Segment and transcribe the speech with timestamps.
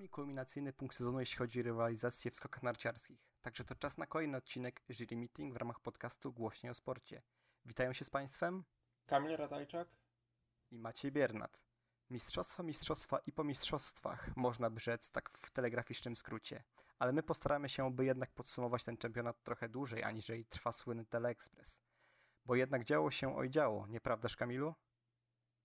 [0.00, 3.20] nami kulminacyjny punkt sezonu, jeśli chodzi o rywalizację w skokach narciarskich.
[3.42, 7.22] Także to czas na kolejny odcinek Jury Meeting w ramach podcastu Głośniej o Sporcie.
[7.64, 8.64] Witają się z Państwem
[9.06, 9.88] Kamil Radajczak
[10.70, 11.62] i Maciej Biernat.
[12.10, 16.64] Mistrzostwa, mistrzostwa i po mistrzostwach, można by rzec tak w telegraficznym skrócie.
[16.98, 21.80] Ale my postaramy się, by jednak podsumować ten czempionat trochę dłużej, aniżeli trwa słynny Teleexpress.
[22.44, 24.74] Bo jednak działo się oj działo, nieprawdaż Kamilu?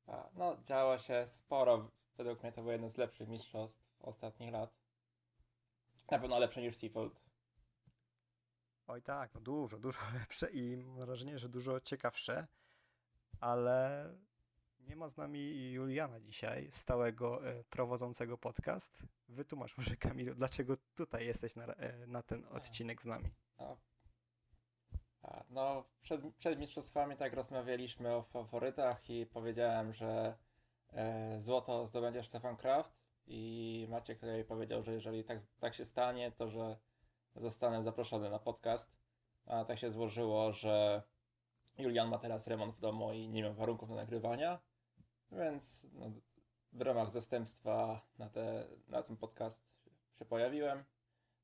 [0.07, 1.91] A, no, działo się sporo.
[2.17, 4.75] Według mnie to było jedno z lepszych mistrzostw ostatnich lat.
[6.11, 7.21] Na pewno lepsze niż Seafold.
[8.87, 12.47] Oj tak, no dużo, dużo lepsze i mam wrażenie, że dużo ciekawsze,
[13.39, 14.09] ale
[14.79, 19.03] nie ma z nami Juliana dzisiaj, stałego e, prowadzącego podcast.
[19.27, 23.31] Wytłumacz może Kamilu, dlaczego tutaj jesteś na, e, na ten odcinek z nami.
[25.21, 30.37] A, no, przed, przed mistrzostwami tak rozmawialiśmy o faworytach i powiedziałem, że
[31.39, 36.49] złoto zdobędzie Stefan Kraft i Maciek tutaj powiedział, że jeżeli tak, tak się stanie, to
[36.49, 36.77] że
[37.35, 38.95] zostanę zaproszony na podcast.
[39.45, 41.03] A tak się złożyło, że
[41.77, 44.59] Julian ma teraz remont w domu i nie ma warunków do nagrywania,
[45.31, 46.11] więc no,
[46.73, 49.65] w ramach zastępstwa na, te, na ten podcast
[50.19, 50.83] się pojawiłem.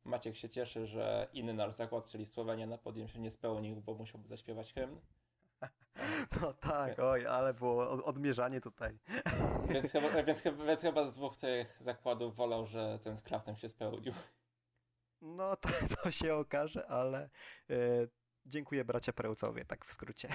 [0.03, 3.93] Maciek się cieszy, że inny nasz zakład, czyli Słowenia na podium się nie spełnił, bo
[3.93, 4.99] musiałby zaśpiewać hymn.
[6.41, 8.99] No tak, oj, ale było odmierzanie tutaj.
[9.73, 13.55] Więc chyba, więc, chyba, więc chyba z dwóch tych zakładów wolał, że ten z Kraftem
[13.55, 14.13] się spełnił.
[15.21, 15.69] No to,
[16.03, 17.29] to się okaże, ale
[17.69, 17.75] e,
[18.45, 20.29] dziękuję bracia Perełcowie, tak w skrócie.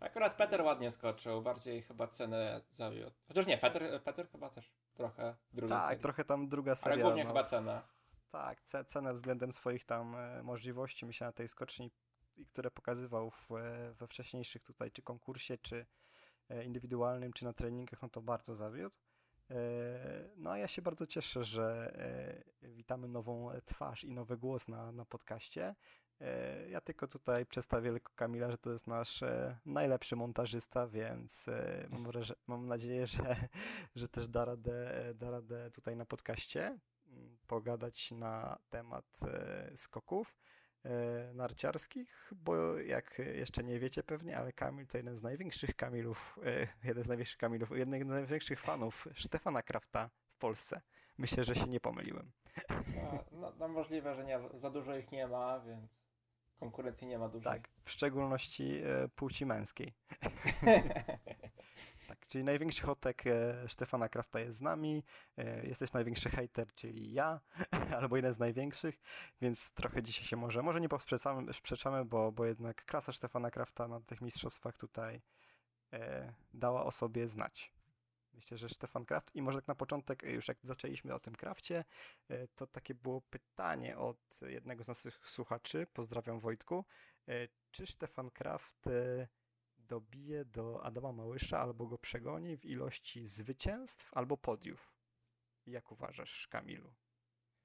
[0.00, 3.16] Akurat Peter ładnie skoczył, bardziej chyba cenę zawiódł.
[3.28, 6.02] Chociaż nie, Peter, Peter chyba też trochę druga Tak, seria.
[6.02, 6.94] trochę tam druga seria.
[6.94, 7.82] Ale głównie no, chyba cena.
[8.30, 11.90] Tak, ce, cenę względem swoich tam e, możliwości, myślę na tej skoczni,
[12.36, 15.86] i które pokazywał w, e, we wcześniejszych tutaj, czy konkursie, czy
[16.48, 18.96] e, indywidualnym, czy na treningach, no to bardzo zawiódł.
[19.50, 21.92] E, No a ja się bardzo cieszę, że
[22.62, 25.74] witamy nową twarz i nowy głos na, na podcaście.
[26.68, 29.24] Ja tylko tutaj przedstawię tylko Kamila, że to jest nasz
[29.66, 31.46] najlepszy montażysta, więc
[31.90, 32.06] mam,
[32.46, 33.48] mam nadzieję, że,
[33.94, 39.20] że też da radę, da radę tutaj na podcaście mm, pogadać na temat
[39.76, 40.36] skoków
[41.34, 46.68] narciarskich, bo jak jeszcze nie wiecie pewnie, ale Kamil to jeden z największych Kamilów, e,
[46.88, 50.80] jeden z największych Kamilów, jeden z największych fanów Stefana Krafta w Polsce.
[51.18, 52.32] Myślę, że się nie pomyliłem.
[53.34, 56.02] No, no, możliwe, że nie, za dużo ich nie ma, więc
[56.60, 57.52] konkurencji nie ma dużej.
[57.52, 59.92] Tak, w szczególności e, płci męskiej.
[62.32, 65.04] Czyli największy hotek e, Stefana Krafta jest z nami,
[65.36, 67.40] e, jest też największy hater, czyli ja,
[68.00, 69.00] albo jeden z największych,
[69.40, 73.88] więc trochę dzisiaj się może, może nie posprzeczamy, sprzeczamy, bo, bo jednak klasa Stefana Krafta
[73.88, 75.22] na tych mistrzostwach tutaj
[75.92, 77.72] e, dała o sobie znać.
[78.34, 81.84] Myślę, że Stefan Kraft i może tak na początek, już jak zaczęliśmy o tym Krafcie,
[82.54, 86.84] to takie było pytanie od jednego z naszych słuchaczy, pozdrawiam Wojtku,
[87.70, 88.88] czy Stefan Kraft
[89.88, 94.92] dobije do Adama Małysza albo go przegoni w ilości zwycięstw albo podiów.
[95.66, 96.94] Jak uważasz, Kamilu?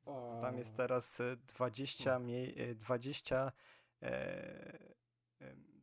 [0.05, 3.51] O, Tam jest teraz e, 20, mie- e, 20,
[4.01, 4.79] e,
[5.39, 5.81] em,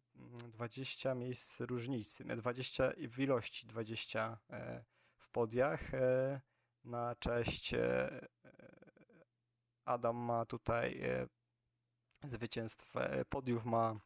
[0.52, 4.84] 20 miejsc różnicy, e, 20 w ilości 20 e,
[5.18, 5.94] w podiach.
[5.94, 6.40] e,
[6.84, 8.10] Na cześć e,
[8.44, 8.74] e,
[9.84, 11.28] Adam ma tutaj e,
[12.24, 14.00] zwycięstw, e, podiów ma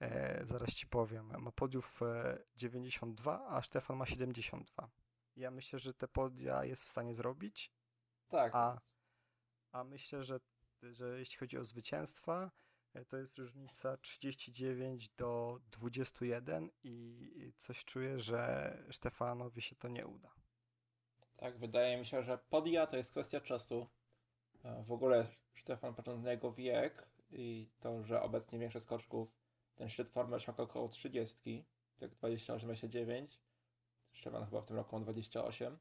[0.00, 1.42] E, zaraz ci powiem.
[1.42, 4.88] Ma podiów e, 92, a Stefan ma 72.
[5.36, 7.72] Ja myślę, że te podia jest w stanie zrobić,
[8.28, 8.54] tak.
[8.54, 8.80] a-
[9.72, 10.40] a myślę, że,
[10.82, 12.50] że jeśli chodzi o zwycięstwa,
[12.94, 20.06] e, to jest różnica 39 do 21 i coś czuję, że Stefanowi się to nie
[20.06, 20.30] uda.
[21.36, 23.86] Tak, wydaje mi się, że podia to jest kwestia czasu.
[24.64, 25.26] E, W ogóle
[25.56, 25.94] Stefan,
[26.24, 29.37] jego wiek i to, że obecnie większość skoczków
[29.78, 31.64] ten szczyt formy osiąga około 30,
[31.98, 33.26] tak 28-29.
[34.20, 35.78] Stefan chyba w tym roku ma 28.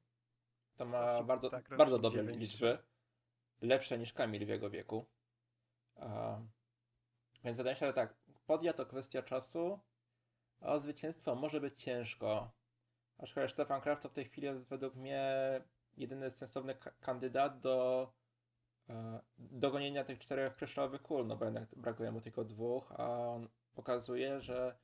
[0.76, 2.40] To ma bardzo, tak, bardzo dobre 9.
[2.42, 2.78] liczby.
[3.62, 5.06] Lepsze niż Kamil w jego wieku.
[7.44, 9.80] Więc wydaje mi się, że tak, podia to kwestia czasu,
[10.62, 12.52] a o zwycięstwo może być ciężko.
[13.18, 15.32] Aczkolwiek Stefan Kraft to w tej chwili jest według mnie
[15.98, 18.08] jedyny sensowny ka- kandydat do
[18.90, 23.50] e, dogonienia tych czterech kryształowych kul, no bo jednak brakuje mu tylko dwóch, a on
[23.78, 24.78] pokazuje, że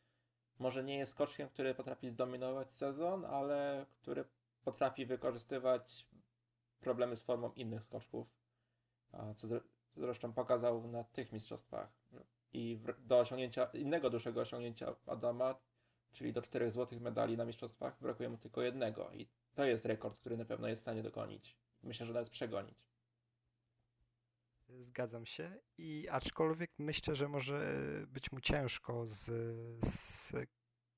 [0.59, 4.25] może nie jest skoczkiem, który potrafi zdominować sezon, ale który
[4.63, 6.07] potrafi wykorzystywać
[6.79, 8.27] problemy z formą innych skoczków,
[9.35, 9.61] co, zre-
[9.91, 11.89] co zresztą pokazał na tych mistrzostwach.
[12.53, 15.55] I do osiągnięcia, innego dużego osiągnięcia Adama,
[16.11, 20.17] czyli do czterech złotych medali na mistrzostwach, brakuje mu tylko jednego i to jest rekord,
[20.19, 21.57] który na pewno jest w stanie dogonić.
[21.83, 22.92] myślę, że nawet przegonić.
[24.69, 27.77] Zgadzam się i aczkolwiek myślę, że może
[28.07, 29.25] być mu ciężko z,
[29.85, 30.31] z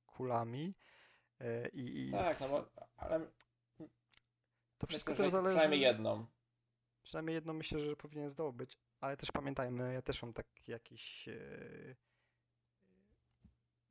[0.05, 0.75] kulami
[1.39, 2.41] e, i, i tak, z...
[2.41, 3.31] no bo, ale
[4.77, 5.55] to wszystko myślę, też zależy...
[5.55, 6.25] Przynajmniej jedną.
[7.03, 11.95] Przynajmniej jedną myślę, że powinien zdobyć, ale też pamiętajmy, ja też mam taki jakiś e,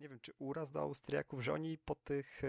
[0.00, 2.42] nie wiem, czy uraz do Austriaków, że oni po tych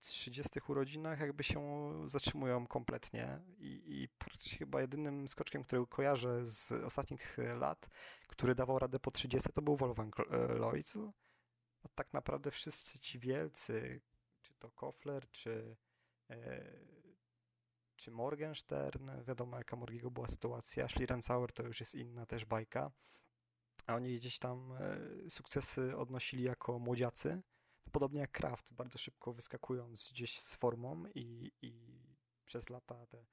[0.00, 6.72] 30 urodzinach jakby się zatrzymują kompletnie i, i praktycznie chyba jedynym skoczkiem, który kojarzę z
[6.72, 7.88] ostatnich lat,
[8.28, 10.16] który dawał radę po 30, to był Wolfgang
[10.58, 10.92] Lloyd.
[11.82, 14.00] A tak naprawdę wszyscy ci wielcy,
[14.42, 15.76] czy to Kofler, czy,
[16.30, 16.62] e,
[17.96, 22.90] czy Morgenstern, wiadomo jaka Morgiego była sytuacja, Schlierenzauer to już jest inna też bajka,
[23.88, 27.42] a oni gdzieś tam e, sukcesy odnosili jako młodziacy.
[27.92, 31.72] Podobnie jak Kraft, bardzo szybko wyskakując gdzieś z formą i, i
[32.44, 33.24] przez lata te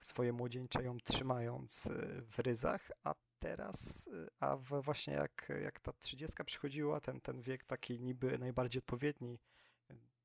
[0.00, 5.92] swoje młodzieńcze ją trzymając e, w ryzach, a teraz, e, a właśnie jak, jak ta
[5.92, 9.38] trzydziestka przychodziła, ten, ten wiek taki niby najbardziej odpowiedni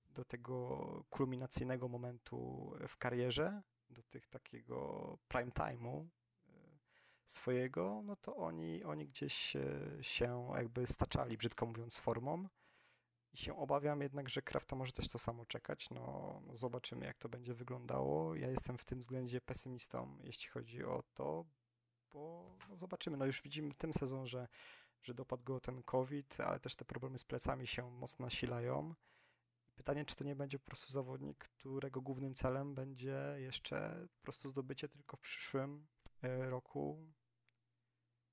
[0.06, 6.08] do tego kulminacyjnego momentu w karierze, do tych takiego prime time'u,
[7.32, 9.58] swojego, no to oni, oni gdzieś
[10.02, 12.48] się jakby staczali, brzydko mówiąc, formą.
[13.34, 15.90] I się obawiam jednak, że Krafta może też to samo czekać.
[15.90, 18.36] No, no, zobaczymy, jak to będzie wyglądało.
[18.36, 21.46] Ja jestem w tym względzie pesymistą, jeśli chodzi o to,
[22.14, 23.18] bo no, zobaczymy.
[23.18, 24.48] No już widzimy w tym sezonie, że,
[25.04, 28.94] że dopadł go ten COVID, ale też te problemy z plecami się mocno nasilają.
[29.76, 34.50] Pytanie, czy to nie będzie po prostu zawodnik, którego głównym celem będzie jeszcze po prostu
[34.50, 35.88] zdobycie tylko w przyszłym
[36.22, 37.14] e, roku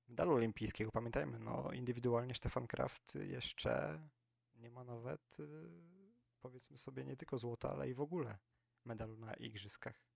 [0.09, 0.91] medalu olimpijskiego.
[0.91, 3.99] Pamiętajmy, no indywidualnie Stefan Kraft jeszcze
[4.55, 5.69] nie ma nawet, y,
[6.41, 8.37] powiedzmy sobie, nie tylko złota, ale i w ogóle
[8.85, 10.09] medalu na igrzyskach.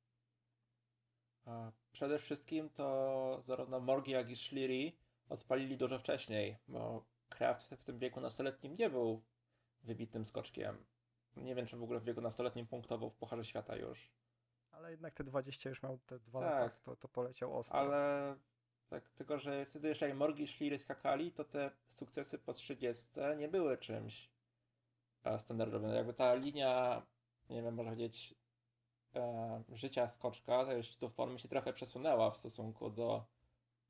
[1.92, 4.98] Przede wszystkim to zarówno Morgi, jak i Schlieri
[5.30, 9.24] odpalili dużo wcześniej, bo Kraft w tym wieku nastoletnim nie był
[9.84, 10.86] wybitnym skoczkiem.
[11.36, 14.12] Nie wiem, czy w ogóle w wieku nastoletnim punktował w Pucharze Świata już.
[14.72, 17.80] Ale jednak te 20 już miał te dwa tak, lata, to, to poleciał ostro.
[17.80, 18.36] Ale
[18.94, 23.08] tak, tylko, że wtedy jak Morgi szli skakali, to te sukcesy po 30
[23.38, 24.30] nie były czymś
[25.38, 25.90] standardowym.
[25.90, 27.02] No jakby ta linia,
[27.50, 28.36] nie wiem, można powiedzieć,
[29.16, 33.26] e, życia skoczka, to już tu formy się trochę przesunęła w stosunku do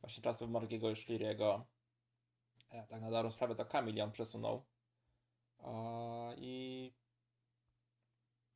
[0.02, 1.66] właśnie czasów Morgiego i Szliriego.
[2.70, 4.64] E, tak na dobrą sprawę to Kamil ją przesunął.
[5.64, 6.94] E, I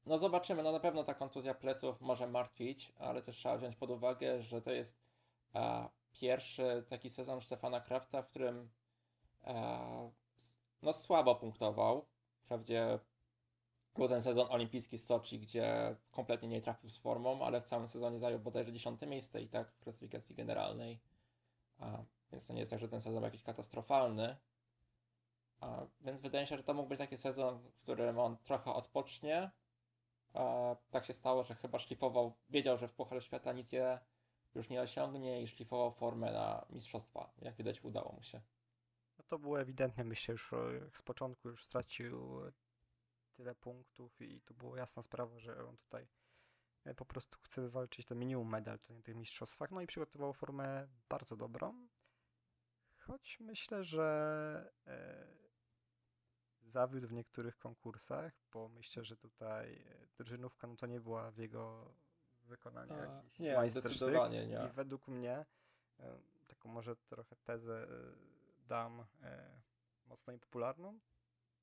[0.05, 3.89] no zobaczymy, no na pewno ta kontuzja pleców może martwić, ale też trzeba wziąć pod
[3.89, 4.99] uwagę, że to jest
[5.55, 8.69] e, pierwszy taki sezon Stefana Krafta, w którym
[9.43, 10.11] e,
[10.81, 12.05] no słabo punktował.
[12.43, 12.99] Wprawdzie
[13.95, 17.87] był ten sezon olimpijski z Soczi, gdzie kompletnie nie trafił z formą, ale w całym
[17.87, 20.99] sezonie zajął bodajże 10 miejsce i tak w klasyfikacji generalnej.
[21.79, 24.37] A, więc to nie jest tak, że ten sezon jakiś katastrofalny.
[25.59, 28.73] A, więc wydaje mi się, że to mógł być taki sezon, w którym on trochę
[28.73, 29.51] odpocznie.
[30.33, 33.99] A, tak się stało, że chyba szlifował, wiedział, że w Pucharze Świata nic je
[34.55, 37.33] już nie osiągnie i szlifował formę na mistrzostwa.
[37.41, 38.41] Jak widać, udało mu się.
[39.17, 40.51] No to było ewidentne, myślę, już
[40.95, 42.41] z początku już stracił
[43.37, 46.07] tyle punktów i to była jasna sprawa, że on tutaj
[46.85, 49.71] e, po prostu chce wywalczyć to minimum medal na tych mistrzostwach.
[49.71, 51.87] No i przygotował formę bardzo dobrą.
[52.97, 55.27] Choć myślę, że e,
[56.61, 61.37] zawiódł w niektórych konkursach, bo myślę, że tutaj e, drużynówka no to nie była w
[61.37, 61.93] jego
[62.47, 64.67] wykonania A, jakiś Nie, zdecydowanie nie.
[64.69, 65.45] I według mnie,
[65.99, 67.87] e, taką może trochę tezę e,
[68.67, 69.61] dam e,
[70.05, 70.99] mocno niepopularną,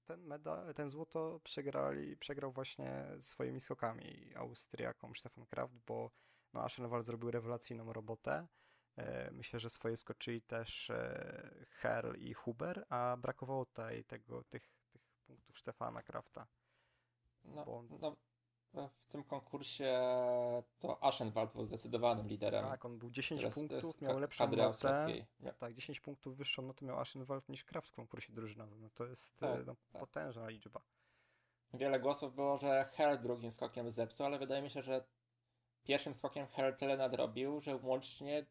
[0.05, 6.11] ten, medal, ten złoto przegrali, przegrał właśnie swoimi skokami Austriakom Stefan Kraft, bo
[6.53, 8.47] no, Aschenwald zrobił rewelacyjną robotę.
[9.33, 10.93] Myślę, że swoje skoczyli też
[11.71, 16.47] Herl i Huber, a brakowało tutaj tego, tych, tych punktów Stefana Krafta.
[17.45, 17.89] No, on...
[18.01, 18.17] no
[18.75, 20.03] w tym konkursie
[20.79, 22.65] to Aschenwald był zdecydowanym liderem.
[22.65, 25.27] Tak, on był 10 Teraz punktów, miał lepszą notę.
[25.59, 28.81] Tak, 10 punktów wyższą notę miał Aschenwald niż Kraft w konkursie drużynowym.
[28.81, 30.01] No to jest tak, no, tak.
[30.01, 30.81] potężna liczba.
[31.75, 35.05] Wiele głosów było, że Herr drugim skokiem zepsuł, ale wydaje mi się, że
[35.85, 38.47] pierwszym skokiem Herr tyle nadrobił, że łącznie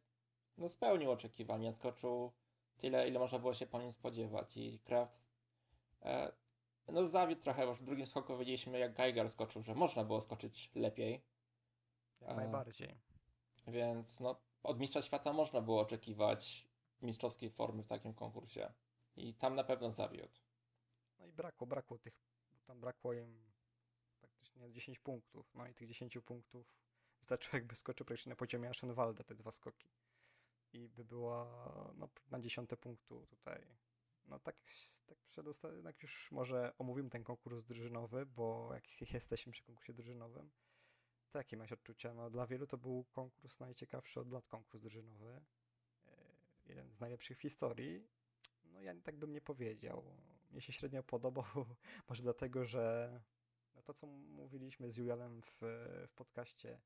[0.57, 1.71] no, spełnił oczekiwania.
[1.71, 2.31] Skoczył
[2.77, 5.27] tyle, ile można było się po nim spodziewać i Kraft
[6.01, 6.31] e,
[6.87, 10.71] no zawiódł trochę, bo w drugim skoku widzieliśmy jak Geiger skoczył, że można było skoczyć
[10.75, 11.21] lepiej.
[12.21, 12.97] Jak A, najbardziej.
[13.67, 16.67] Więc no, od mistrza świata można było oczekiwać
[17.01, 18.73] mistrzowskiej formy w takim konkursie.
[19.15, 20.39] I tam na pewno zawiódł.
[21.19, 22.13] No i brakło, brakło tych,
[22.65, 23.51] tam brakło im
[24.19, 25.55] praktycznie 10 punktów.
[25.55, 26.75] No i tych 10 punktów
[27.19, 29.89] wystarczyło jakby skoczył praktycznie na poziomie Aschenwalda te dwa skoki.
[30.73, 31.45] I by była
[31.95, 33.67] no, na dziesiąte punktu tutaj.
[34.27, 34.55] No tak,
[35.07, 40.49] tak przedostatnio, tak już może omówimy ten konkurs drużynowy, bo jak jesteśmy przy konkursie drużynowym,
[41.31, 42.13] to jakie masz odczucia?
[42.13, 45.41] No dla wielu to był konkurs najciekawszy od lat konkurs drużynowy.
[46.07, 46.11] E,
[46.65, 48.07] jeden z najlepszych w historii.
[48.65, 50.03] No ja tak bym nie powiedział.
[50.51, 51.45] Mnie się średnio podobał,
[52.09, 53.11] może dlatego, że
[53.75, 55.57] no to, co mówiliśmy z Julianem w,
[56.07, 56.79] w podcaście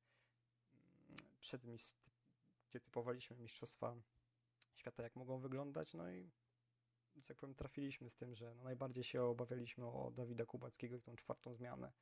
[1.40, 1.62] przed
[2.68, 3.96] gdzie typowaliśmy mistrzostwa
[4.74, 6.30] świata, jak mogą wyglądać, no i
[7.28, 11.16] jak powiem, trafiliśmy z tym, że no najbardziej się obawialiśmy o Dawida Kubackiego i tą
[11.16, 11.92] czwartą zmianę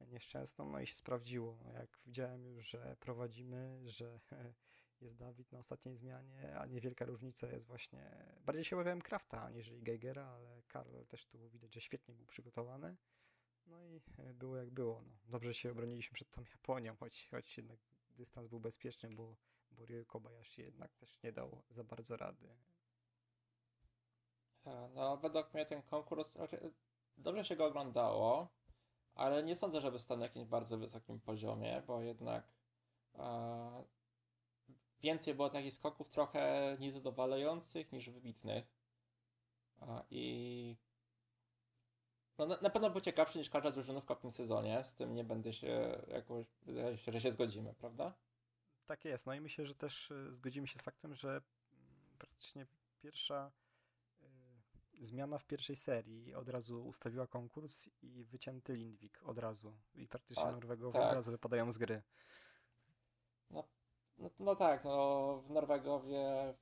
[0.00, 1.58] nieszczęsną, no i się sprawdziło.
[1.64, 4.20] No jak widziałem już, że prowadzimy, że
[5.00, 8.26] jest Dawid na ostatniej zmianie, a niewielka różnica jest właśnie...
[8.44, 12.96] Bardziej się obawiałem Krafta aniżeli Geigera, ale Karl też tu widać, że świetnie był przygotowany.
[13.66, 14.00] No i
[14.34, 15.02] było jak było.
[15.02, 15.12] No.
[15.24, 17.78] Dobrze się obroniliśmy przed tą Japonią, choć, choć jednak
[18.10, 19.36] dystans był bezpieczny, bo,
[19.70, 22.48] bo Ryo Kobayashi jednak też nie dał za bardzo rady.
[24.94, 26.72] No, według mnie ten konkurs znaczy,
[27.16, 28.48] dobrze się go oglądało,
[29.14, 32.52] ale nie sądzę, żeby stał na jakimś bardzo wysokim poziomie, bo jednak
[33.14, 33.84] e,
[35.00, 38.64] więcej było takich skoków trochę niezadowalających niż wybitnych.
[39.82, 40.76] E, I
[42.38, 44.84] no, na, na, pewno był ciekawszy niż każda drużynówka w tym sezonie.
[44.84, 46.46] Z tym nie będę się jakoś,
[47.08, 48.14] że się zgodzimy, prawda?
[48.86, 49.26] Tak jest.
[49.26, 51.42] No i myślę, że też e, zgodzimy się z faktem, że
[52.18, 52.66] praktycznie
[53.02, 53.52] pierwsza
[55.00, 59.76] zmiana w pierwszej serii od razu ustawiła konkurs i wycięty Lindwik od razu.
[59.94, 61.08] I praktycznie Norwegowie tak.
[61.08, 62.02] od razu wypadają z gry.
[63.50, 63.64] No,
[64.18, 66.54] no, no tak, no w Norwegowie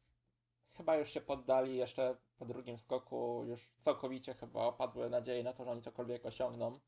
[0.73, 5.65] chyba już się poddali jeszcze po drugim skoku, już całkowicie chyba opadły nadzieje na to,
[5.65, 6.81] że oni cokolwiek osiągną.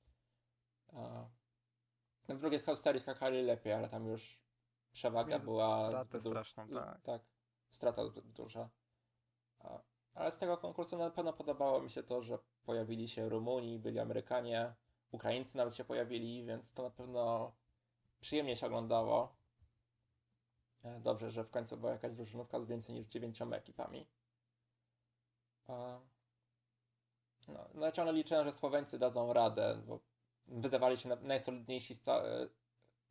[2.28, 4.40] Na drugiej serii skakali lepiej, ale tam już
[4.92, 5.88] przewaga była...
[5.88, 7.02] Stratę straszną, tak.
[7.02, 7.22] Tak,
[7.70, 8.70] strata duża.
[10.14, 13.98] Ale z tego konkursu na pewno podobało mi się to, że pojawili się Rumuni, byli
[13.98, 14.74] Amerykanie,
[15.10, 17.52] Ukraińcy nawet się pojawili, więc to na pewno
[18.20, 19.36] przyjemnie się oglądało.
[20.84, 24.06] E, dobrze, że w końcu była jakaś drużynówka z więcej niż dziewięcioma ekipami.
[25.68, 26.00] No,
[27.74, 30.00] no ciągle liczę, że Słoweńcy dadzą radę, bo
[30.46, 32.48] wydawali się najsolidniejsi e,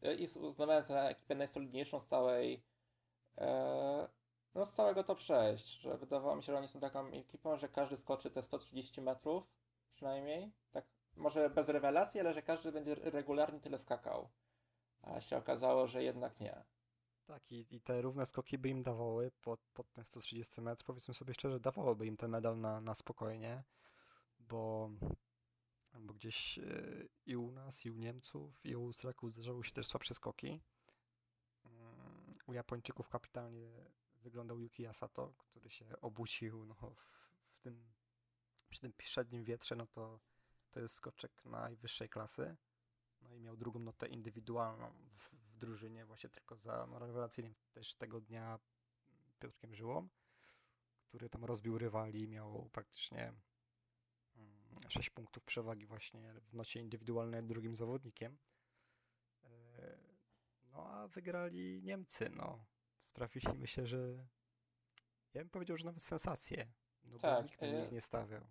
[0.02, 2.64] e, i uznawałem za ekipę najsolidniejszą z całej
[4.56, 7.70] no z całego top 6, że wydawało mi się, że oni są taką ekipą, że
[7.70, 9.44] każdy skoczy te 130 metrów
[9.94, 14.30] przynajmniej, tak może bez rewelacji, ale że każdy będzie regularnie tyle skakał.
[15.02, 16.64] A się okazało, że jednak nie.
[17.26, 20.88] Tak, i, i te równe skoki by im dawały pod, pod ten 130 metrów.
[20.88, 23.64] Powiedzmy sobie szczerze, dawałoby im ten medal na, na spokojnie,
[24.40, 24.90] bo,
[26.00, 29.88] bo gdzieś yy, i u nas, i u Niemców, i u Austriaków zdarzały się też
[29.88, 30.62] słabsze skoki.
[31.66, 31.72] Yy,
[32.48, 33.72] u Japończyków kapitalnie
[34.24, 37.06] wyglądał Yuki Asato, który się obudził no, w,
[37.54, 37.94] w tym,
[38.70, 40.20] przy tym średnim wietrze, no to
[40.74, 42.56] to jest skoczek najwyższej klasy.
[43.22, 47.96] No i miał drugą notę indywidualną w, w drużynie, właśnie tylko za no, rewelacyjnym też
[47.96, 48.60] tego dnia
[49.40, 50.10] Piotrkiem Żyłą,
[51.04, 53.34] który tam rozbił rywali, miał praktycznie
[54.88, 58.38] 6 mm, punktów przewagi właśnie w nocie indywidualnej drugim zawodnikiem.
[59.44, 59.98] E,
[60.72, 62.66] no a wygrali Niemcy, no.
[63.14, 63.98] Sprawili myślę, że
[65.34, 66.68] ja bym powiedział, że nawet sensację.
[67.04, 68.42] No tak, bo nikt na nich nie stawiał.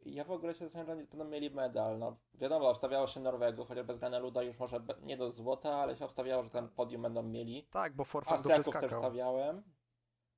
[0.00, 1.98] Ja w ogóle się zastanawiam, że będą mieli medal.
[1.98, 6.04] No, wiadomo, obstawiało się Norwegów, chociaż bez Luda już może nie do złota, ale się
[6.04, 7.66] obstawiało, że ten podium będą mieli.
[7.70, 9.62] Tak, bo Forfan Austriaków też stawiałem.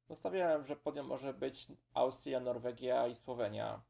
[0.08, 3.82] No stawiałem, że podium może być Austria, Norwegia i Słowenia.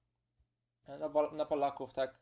[1.01, 2.19] No bo na Polaków tak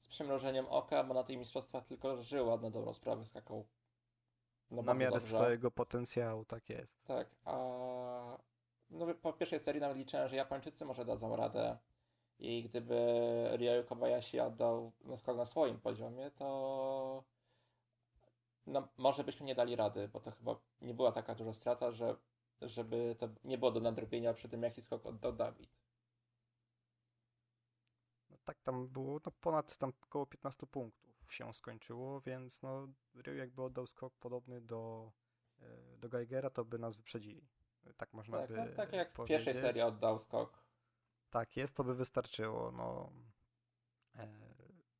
[0.00, 3.66] z przymrożeniem oka, bo na tych mistrzostwach tylko Żyła na dobrą sprawę skakał.
[4.70, 5.26] No na miarę dobrze.
[5.26, 7.04] swojego potencjału, tak jest.
[7.04, 7.56] Tak, a
[8.90, 11.78] no, po pierwszej serii nawet liczyłem, że Japończycy może dadzą radę
[12.38, 12.96] i gdyby
[13.56, 17.24] Ryo Kobayashi oddał skok na swoim poziomie, to
[18.66, 22.16] no, może byśmy nie dali rady, bo to chyba nie była taka duża strata, że,
[22.60, 25.70] żeby to nie było do nadrobienia przy tym, jaki skok oddał Dawid.
[28.30, 33.34] No tak, tam było no, ponad tam około 15 punktów się skończyło, więc no, Ryo
[33.34, 35.12] jakby oddał skok podobny do,
[35.60, 37.48] e, do Geigera, to by nas wyprzedzili.
[37.96, 39.42] Tak można tak, by no, Tak jak powiedzieć.
[39.42, 40.66] w pierwszej serii oddał skok
[41.30, 42.72] tak jest, to by wystarczyło.
[42.72, 43.12] No,
[44.14, 44.28] e,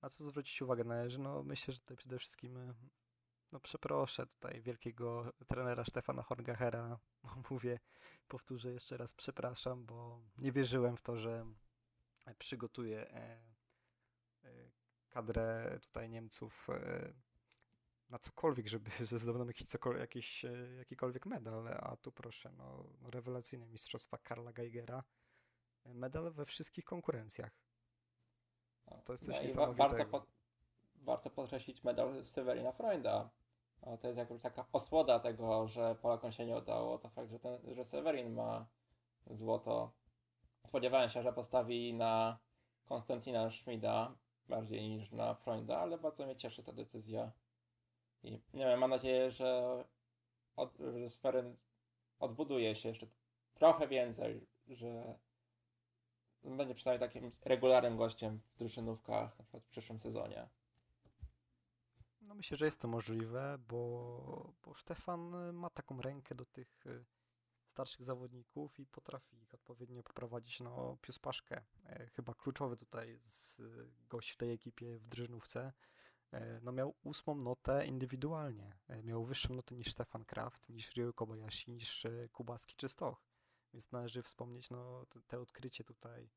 [0.03, 1.19] na co zwrócić uwagę należy?
[1.19, 2.75] No, myślę, że tutaj przede wszystkim e,
[3.53, 6.99] no przeproszę tutaj wielkiego trenera Stefana Horgachera.
[7.51, 7.79] Mówię,
[8.29, 11.47] powtórzę jeszcze raz, przepraszam, bo nie wierzyłem w to, że
[12.39, 13.11] przygotuje
[15.17, 16.69] kadrę tutaj Niemców
[18.11, 18.91] na cokolwiek, żeby
[19.23, 19.67] zdobył jakiś,
[19.99, 25.05] jakiś, e, jakikolwiek medal, a tu proszę, no, no rewelacyjne mistrzostwa Karla Geigera,
[25.85, 27.51] medal we wszystkich konkurencjach.
[29.05, 29.89] To jest coś no niesamowitego.
[29.89, 30.27] Warto, pod,
[30.95, 33.31] warto podkreślić medal Severina Freunda.
[34.01, 36.99] To jest jakaś taka osłoda tego, że Polakom się nie udało.
[36.99, 38.67] To fakt, że, ten, że Severin ma
[39.27, 39.93] złoto.
[40.67, 42.39] Spodziewałem się, że postawi na
[42.85, 44.15] Konstantina Schmida
[44.49, 47.33] bardziej niż na Freunda, ale bardzo mnie cieszy ta decyzja.
[48.23, 49.85] I nie wiem, mam nadzieję, że,
[50.57, 51.57] od, że Sferyn
[52.19, 53.07] odbuduje się jeszcze
[53.55, 55.19] trochę więcej, że
[56.45, 60.49] będzie przynajmniej takim regularnym gościem w drużynówkach na przykład w przyszłym sezonie.
[62.21, 67.05] No myślę, że jest to możliwe, bo, bo Stefan ma taką rękę do tych y,
[67.77, 71.65] starszych zawodników i potrafi ich odpowiednio poprowadzić no, Pius Paszkę.
[71.85, 73.61] E, chyba kluczowy tutaj z
[74.09, 75.73] gość w tej ekipie w drużynówce.
[76.33, 78.79] E, no miał ósmą notę indywidualnie.
[78.89, 83.23] E, miał wyższą notę niż Stefan Kraft, niż Ryo Kobayashi, niż Kubaski czy Stoch.
[83.73, 86.31] Więc należy wspomnieć no, te odkrycie tutaj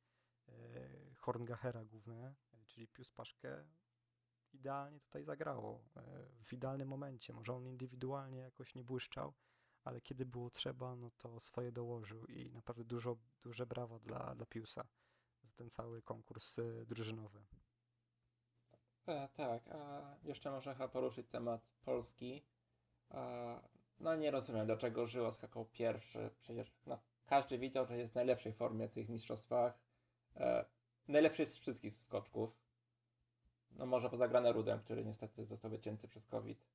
[1.17, 2.35] Horngachera główne,
[2.67, 3.65] czyli Pius Paszkę
[4.53, 5.83] idealnie tutaj zagrało.
[6.43, 7.33] W idealnym momencie.
[7.33, 9.33] Może on indywidualnie jakoś nie błyszczał,
[9.89, 14.45] ale kiedy było trzeba, no to swoje dołożył i naprawdę dużo, duże brawa dla, dla
[14.45, 14.87] Piusa
[15.43, 17.39] za ten cały konkurs y, drużynowy.
[19.07, 22.43] E, tak, a jeszcze można chyba poruszyć temat Polski.
[23.09, 23.61] A,
[23.99, 26.29] no nie rozumiem, dlaczego Żyła skakał pierwszy.
[26.41, 29.79] Przecież no, każdy widział, że jest w najlepszej formie tych mistrzostwach.
[30.35, 30.65] E,
[31.07, 32.49] najlepszy z wszystkich skoczków.
[33.71, 36.65] No może poza Granerudem, który niestety został wycięty przez COVID.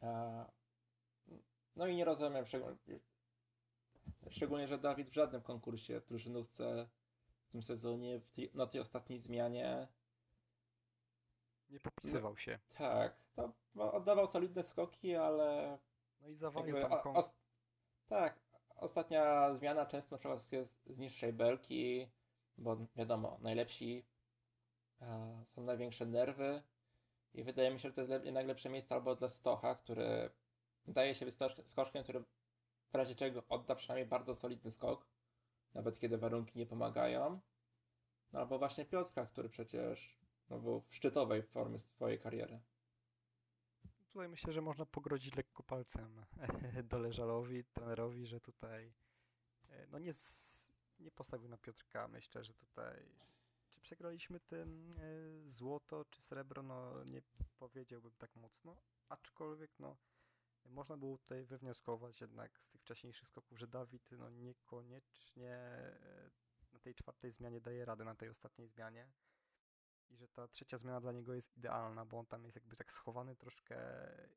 [0.00, 0.46] A,
[1.76, 2.76] no i nie rozumiem, szczególnie,
[4.30, 6.88] szczególnie że Dawid w żadnym konkursie w drużynówce
[7.48, 9.88] w tym sezonie, w tej, na tej ostatniej zmianie
[11.70, 12.58] nie popisywał się.
[12.74, 13.52] Tak, to
[13.92, 15.78] oddawał solidne skoki, ale...
[16.20, 17.30] No i zawalił tam os...
[18.08, 18.38] Tak,
[18.76, 22.10] ostatnia zmiana często na przykład jest z niższej belki,
[22.58, 24.04] bo wiadomo, najlepsi
[25.44, 26.62] są największe nerwy
[27.34, 30.30] i wydaje mi się, że to jest jednak lepsze miejsce albo dla Stocha, który
[30.86, 31.26] daje się
[31.64, 32.24] skoczkiem, który
[32.92, 35.06] w razie czego odda przynajmniej bardzo solidny skok,
[35.74, 37.40] nawet kiedy warunki nie pomagają.
[38.32, 40.16] No albo właśnie Piotrka, który przecież
[40.50, 42.60] no, był w szczytowej formie swojej kariery.
[44.12, 46.24] Tutaj myślę, że można pogrodzić lekko palcem
[46.84, 48.92] Doleżalowi, trenerowi, że tutaj
[49.68, 50.68] e, no nie, z,
[51.00, 52.08] nie postawił na Piotrka.
[52.08, 53.08] Myślę, że tutaj
[53.70, 57.22] czy przegraliśmy tym e, złoto czy srebro, no nie
[57.58, 58.76] powiedziałbym tak mocno,
[59.08, 59.96] aczkolwiek no
[60.64, 66.30] można było tutaj wywnioskować jednak z tych wcześniejszych skoków, że Dawid no, niekoniecznie e,
[66.72, 69.12] na tej czwartej zmianie daje radę, na tej ostatniej zmianie.
[70.08, 72.92] I że ta trzecia zmiana dla niego jest idealna, bo on tam jest jakby tak
[72.92, 73.76] schowany troszkę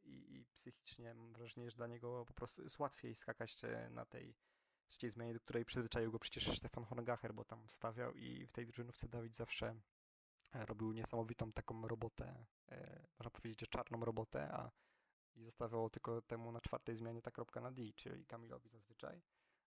[0.03, 4.05] i, i psychicznie mam wrażenie, że dla niego po prostu jest łatwiej skakać e, na
[4.05, 4.35] tej
[4.87, 8.65] trzeciej zmianie, do której przyzwyczaił go przecież Stefan Horngacher, bo tam stawiał i w tej
[8.65, 9.81] drużynówce Dawid zawsze
[10.53, 12.45] e, robił niesamowitą taką robotę,
[13.19, 14.71] można powiedzieć, że czarną robotę, a
[15.35, 19.21] i zostawiało tylko temu na czwartej zmianie ta kropka na D, czyli Kamilowi zazwyczaj.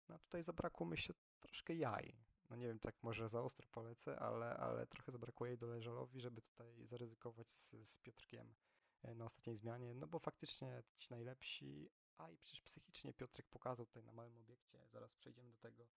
[0.09, 2.17] No a tutaj zabrakło myślę troszkę jaj.
[2.49, 6.21] No nie wiem, tak może za ostro polecę, ale, ale trochę zabrakło jej do Leżalowi,
[6.21, 8.55] żeby tutaj zaryzykować z, z Piotrkiem
[9.03, 13.85] e, na ostatniej zmianie, no bo faktycznie ci najlepsi, a i przecież psychicznie Piotrek pokazał
[13.85, 15.87] tutaj na małym obiekcie, zaraz przejdziemy do tego,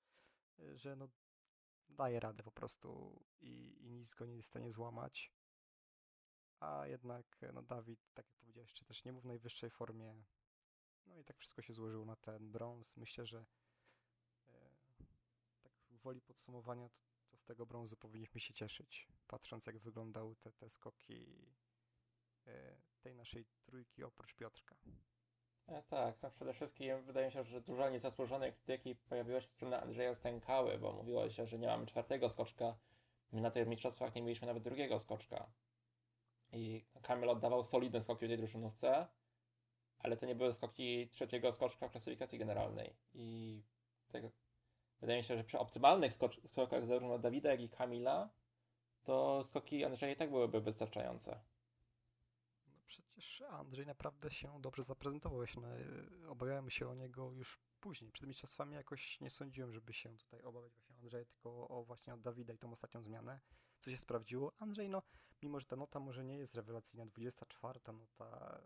[0.59, 1.09] e, że no
[1.88, 5.33] daje radę po prostu i, i nic go nie jest w stanie złamać
[6.61, 10.14] a jednak no Dawid, tak jak powiedziałeś, czy też nie był w najwyższej formie.
[11.07, 12.96] No i tak wszystko się złożyło na ten brąz.
[12.96, 13.44] Myślę, że
[14.49, 14.70] e,
[15.62, 20.53] tak woli podsumowania, to, to, z tego brązu powinniśmy się cieszyć, patrząc jak wyglądały te,
[20.53, 21.49] te skoki
[22.46, 24.77] e, tej naszej trójki oprócz Piotrka.
[25.66, 29.53] E, tak, no przede wszystkim wydaje mi się, że dużo niezasłużonej krytyki pojawiła się w
[29.53, 32.77] stronę Andrzeja Stękały, bo mówiło się, że nie mamy czwartego skoczka.
[33.33, 35.51] My na tych mistrzostwach nie mieliśmy nawet drugiego skoczka.
[36.52, 39.06] I Kamil oddawał solidne skoki w tej drużynówce,
[39.98, 42.96] ale to nie były skoki trzeciego skoczka w klasyfikacji generalnej.
[43.14, 43.62] I
[44.12, 44.22] tak,
[45.00, 48.30] wydaje mi się, że przy optymalnych skocz- skokach zarówno Dawida, jak i Kamila,
[49.02, 51.40] to skoki Andrzeja i tak byłyby wystarczające.
[52.66, 55.42] No przecież Andrzej naprawdę się dobrze zaprezentował.
[55.42, 55.48] Ja
[56.28, 58.12] obawiałem się o niego już później.
[58.12, 62.20] Przed mistrzostwami jakoś nie sądziłem, żeby się tutaj obawiać właśnie Andrzeja, tylko o właśnie od
[62.20, 63.40] Dawida i tą ostatnią zmianę
[63.80, 64.52] co się sprawdziło.
[64.58, 65.02] Andrzej, no,
[65.42, 68.61] mimo że ta nota może nie jest rewelacyjna, 24 nota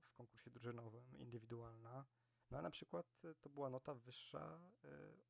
[0.00, 2.04] w konkursie drużynowym, indywidualna,
[2.50, 4.88] no ale na przykład e, to była nota wyższa y,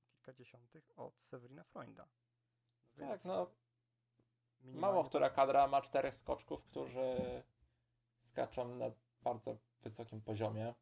[0.09, 2.09] kilka dziesiątych od Severina Freunda.
[2.97, 3.51] No tak, no.
[4.61, 7.43] Mało która kadra ma czterech skoczków, którzy
[8.21, 8.91] skaczą na
[9.23, 10.75] bardzo wysokim poziomie.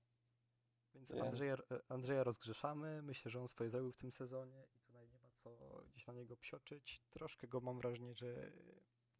[0.94, 1.56] Więc Andrzeja,
[1.88, 3.02] Andrzeja rozgrzeszamy.
[3.02, 5.50] Myślę, że on swoje zrobił w tym sezonie i tutaj nie ma co
[5.86, 7.02] gdzieś na niego psioczyć.
[7.10, 8.52] Troszkę go mam wrażenie, że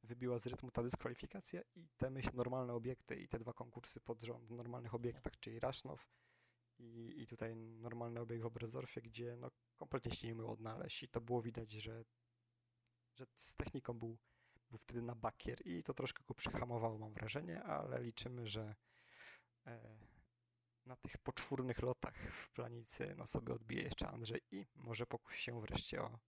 [0.06, 4.22] wybiła z rytmu ta dyskwalifikacja i te myśl, normalne obiekty i te dwa konkursy pod
[4.22, 6.08] rząd w normalnych obiektach, czyli Rasznow
[6.78, 11.08] i, i tutaj normalny obiekt w Oberstdorfie, gdzie no, kompletnie się nie umiał odnaleźć i
[11.08, 12.04] to było widać, że,
[13.14, 14.18] że z techniką był,
[14.70, 18.74] był wtedy na bakier i to troszkę go przyhamowało, mam wrażenie, ale liczymy, że
[19.66, 19.98] e,
[20.86, 25.60] na tych poczwórnych lotach w planicy no, sobie odbije jeszcze Andrzej i może pokusi się
[25.60, 26.18] wreszcie o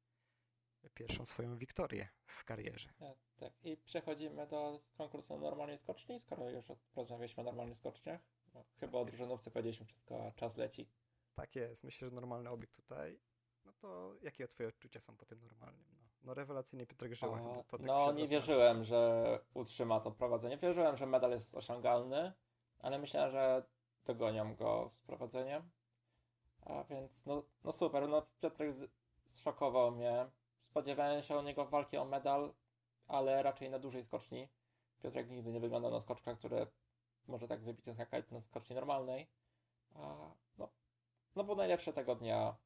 [0.95, 2.89] pierwszą swoją wiktorię w karierze.
[2.99, 3.53] Tak, tak.
[3.65, 6.65] I przechodzimy do konkursu normalnej skoczni, skoro już
[6.97, 8.21] rozmawialiśmy o normalnych skoczniach.
[8.55, 10.89] No, chyba o drużynówce powiedzieliśmy wszystko, a czas leci.
[11.35, 11.85] Tak jest.
[11.85, 13.21] Myślę, że normalny obiekt tutaj.
[13.65, 15.85] No to jakie twoje odczucia są po tym normalnym?
[15.91, 17.43] No, no rewelacyjny Piotrek Żyłach.
[17.43, 20.59] O, tak no nie wierzyłem, że utrzyma to prowadzenie.
[20.59, 22.33] Wierzyłem, że medal jest osiągalny,
[22.79, 23.67] ale myślałem, że
[24.05, 25.71] dogonią go z prowadzeniem.
[26.61, 28.73] A więc no, no super, no Piotrek
[29.25, 30.27] zszokował mnie.
[30.71, 32.53] Spodziewałem się u niego walki o medal,
[33.07, 34.49] ale raczej na dużej skoczni.
[35.03, 36.67] Piotrek nigdy nie wyglądał na skoczka, który
[37.27, 39.27] może tak wybitnie skakać na skoczni normalnej.
[39.95, 40.69] A, no,
[41.37, 42.57] no był najlepszy tego dnia.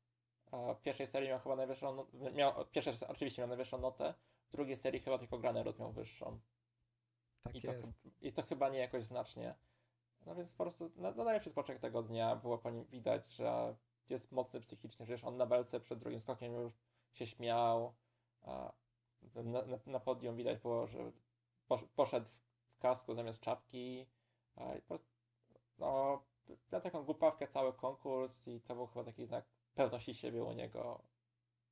[0.53, 4.15] A w pierwszej serii miał chyba najwyższą, no, miał, pierwszej oczywiście miał najwyższą notę,
[4.49, 6.41] w drugiej serii chyba tylko Granerud miał wyższą.
[7.43, 8.03] Tak I jest.
[8.03, 9.55] To, I to chyba nie jakoś znacznie.
[10.27, 12.37] No więc po prostu no, no najlepszy skoczek tego dnia.
[12.37, 13.77] Było po nim widać, że
[14.09, 15.07] jest mocny psychicznie.
[15.07, 16.73] Przecież on na belce przed drugim skokiem już
[17.13, 17.95] się śmiał.
[19.35, 21.13] Na, na, na podium widać było, że
[21.97, 22.27] poszedł
[22.73, 24.07] w kasku zamiast czapki.
[24.57, 25.11] A i po prostu,
[25.79, 26.23] no,
[26.73, 29.45] miał taką głupawkę cały konkurs i to był chyba taki znak
[29.75, 31.03] pewności siebie u niego.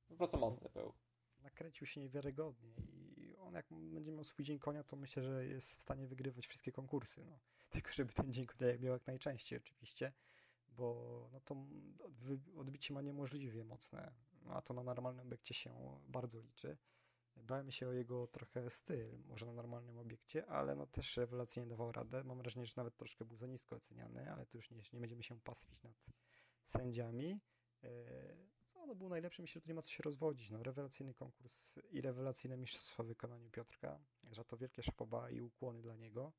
[0.07, 0.93] Po prostu mocny był.
[1.39, 2.73] Nakręcił się niewiarygodnie
[3.17, 6.47] i on jak będzie miał swój dzień konia, to myślę, że jest w stanie wygrywać
[6.47, 7.25] wszystkie konkursy.
[7.25, 7.39] No.
[7.73, 10.13] Tylko żeby ten dzień konia miał jak najczęściej oczywiście,
[10.67, 11.55] bo no to
[12.57, 14.13] odbicie ma niemożliwie mocne,
[14.49, 16.77] a to na normalnym obiekcie się bardzo liczy.
[17.35, 21.91] Bałem się o jego trochę styl, może na normalnym obiekcie, ale no też rewelacyjnie dawał
[21.91, 22.23] radę.
[22.23, 25.23] Mam wrażenie, że nawet troszkę był za nisko oceniany, ale to już nie, nie będziemy
[25.23, 26.05] się pastwić nad
[26.65, 27.39] sędziami.
[27.83, 27.89] E,
[28.65, 30.51] co, no był najlepszy, myślę, że tu nie ma co się rozwodzić.
[30.51, 33.99] No, rewelacyjny konkurs i rewelacyjne mistrzostwo w wykonaniu Piotrka.
[34.31, 36.33] Za to wielkie szapoba i ukłony dla niego.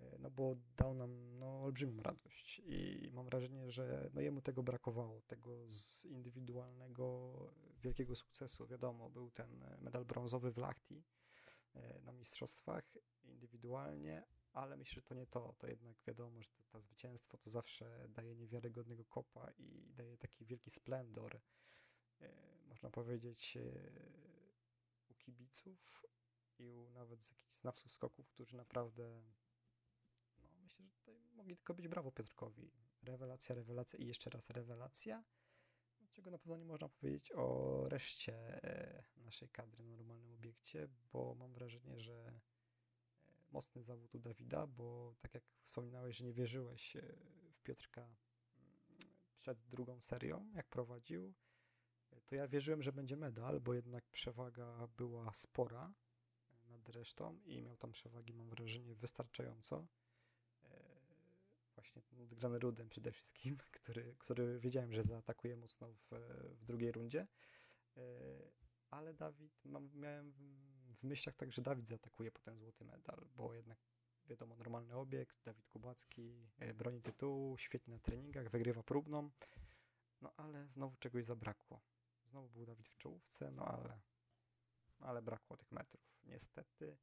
[0.00, 4.62] E, no bo dał nam no, olbrzymią radość i mam wrażenie, że no, jemu tego
[4.62, 7.32] brakowało, tego z indywidualnego
[7.82, 8.66] wielkiego sukcesu.
[8.66, 11.04] Wiadomo, był ten medal brązowy w Lachti
[11.74, 15.54] e, na mistrzostwach indywidualnie, ale myślę, że to nie to.
[15.58, 20.44] To jednak wiadomo, że to, to zwycięstwo to zawsze daje niewiarygodnego kopa i daje taki
[20.44, 21.40] wielki splendor,
[22.20, 23.58] e, można powiedzieć,
[25.08, 26.06] u kibiców
[26.58, 29.22] i u nawet z jakichś znawców skoków, którzy naprawdę
[31.08, 32.70] tutaj mogli tylko być brawo Piotrkowi.
[33.02, 35.24] Rewelacja, rewelacja i jeszcze raz rewelacja.
[36.12, 41.34] Czego na pewno nie można powiedzieć o reszcie e, naszej kadry na normalnym obiekcie, bo
[41.34, 42.40] mam wrażenie, że e,
[43.52, 47.02] mocny zawód u Dawida, bo tak jak wspominałeś, że nie wierzyłeś e,
[47.52, 48.16] w Piotrka mm,
[49.38, 51.34] przed drugą serią, jak prowadził,
[52.26, 55.94] to ja wierzyłem, że będzie medal, bo jednak przewaga była spora
[56.68, 59.86] nad resztą i miał tam przewagi, mam wrażenie, wystarczająco
[61.80, 66.10] właśnie nad Granerudem przede wszystkim, który, który wiedziałem, że zaatakuje mocno w,
[66.60, 67.26] w drugiej rundzie.
[67.96, 68.02] E,
[68.90, 70.32] ale Dawid, mam, miałem
[70.88, 73.78] w myślach tak, że Dawid zaatakuje po ten złoty medal, bo jednak
[74.26, 79.30] wiadomo, normalny obiekt, Dawid Kubacki e, broni tytułu, świetnie na treningach, wygrywa próbną,
[80.20, 81.80] no ale znowu czegoś zabrakło.
[82.24, 84.00] Znowu był Dawid w czołówce, no ale,
[84.98, 86.96] ale brakło tych metrów, niestety.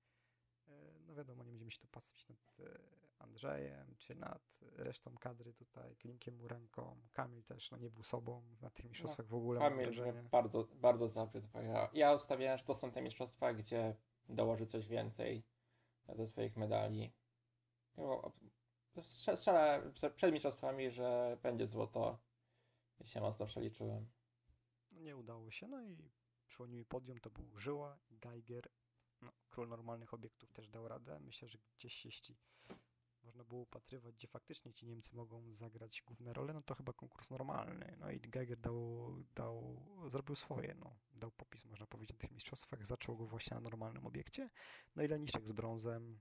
[0.68, 2.58] E, no wiadomo, nie będziemy się tu patrzeć nad
[3.20, 7.02] Andrzejem, czy nad resztą kadry tutaj, Klimkiem Murenką.
[7.14, 9.60] Kamil też no, nie był sobą na tych mistrzostwach no, w ogóle.
[9.60, 13.96] Kamil mnie bardzo, bardzo zawiódł, ja, ja ustawiałem, że to są te mistrzostwa, gdzie
[14.30, 15.44] dołoży coś więcej
[16.16, 17.14] do swoich medali.
[19.02, 22.20] Strzelałem przed mistrzostwami, że będzie złoto
[23.00, 24.08] i się mocno przeliczyłem.
[24.92, 26.12] No, nie udało się, no i
[26.48, 28.70] przy mi podium to był Żyła, Geiger,
[29.22, 31.20] no, król normalnych obiektów też dał radę.
[31.20, 32.36] Myślę, że gdzieś jeśli
[33.26, 37.30] można było upatrywać, gdzie faktycznie ci Niemcy mogą zagrać główne role, no to chyba konkurs
[37.30, 37.98] normalny.
[38.00, 40.96] No i Geiger dał, dał, zrobił swoje, no.
[41.12, 42.86] Dał popis, można powiedzieć, na tych mistrzostwach.
[42.86, 44.50] Zaczął go właśnie na normalnym obiekcie.
[44.96, 46.20] No i Leniszek z brązem.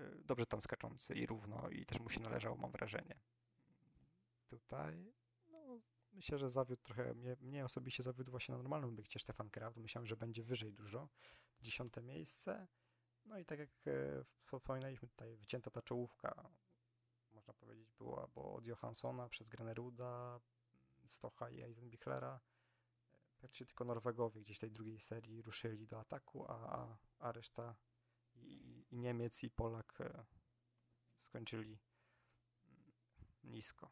[0.00, 3.20] Y, dobrze tam skaczący i równo i też mu się należało, mam wrażenie.
[4.46, 5.12] Tutaj,
[5.50, 5.80] no,
[6.12, 9.76] myślę, że zawiódł trochę, mnie, mnie osobiście zawiódł właśnie na normalnym obiekcie Stefan Kraft.
[9.76, 11.08] Myślałem, że będzie wyżej dużo.
[11.60, 12.66] Dziesiąte miejsce.
[13.24, 14.24] No i tak jak e,
[14.58, 16.50] wspominaliśmy tutaj, wycięta ta czołówka,
[17.60, 20.40] powiedzieć, była, bo od Johanssona przez Graneruda,
[21.06, 22.40] Stocha i Eisenbichlera
[23.38, 27.76] praktycznie tylko Norwegowie gdzieś tej drugiej serii ruszyli do ataku, a, a, reszta
[28.34, 30.24] i, i Niemiec i Polak e,
[31.16, 31.78] skończyli
[32.68, 32.92] mm,
[33.44, 33.90] nisko.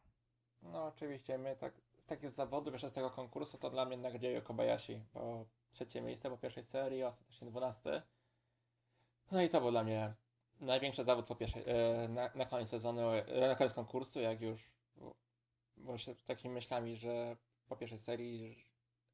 [0.61, 4.41] No oczywiście, my tak, z takich zawodów jeszcze z tego konkursu to dla mnie Nagradziejo
[4.41, 5.45] Kobayashi, bo
[5.77, 8.01] trzecie miejsce po pierwszej serii, ostatecznie dwunasty.
[9.31, 10.13] No i to był dla mnie
[10.59, 14.61] największy zawód po pierwszej, e, na, na koniec sezonu, e, na koniec konkursu, jak już
[15.97, 17.37] się takimi myślami, że
[17.67, 18.65] po pierwszej serii,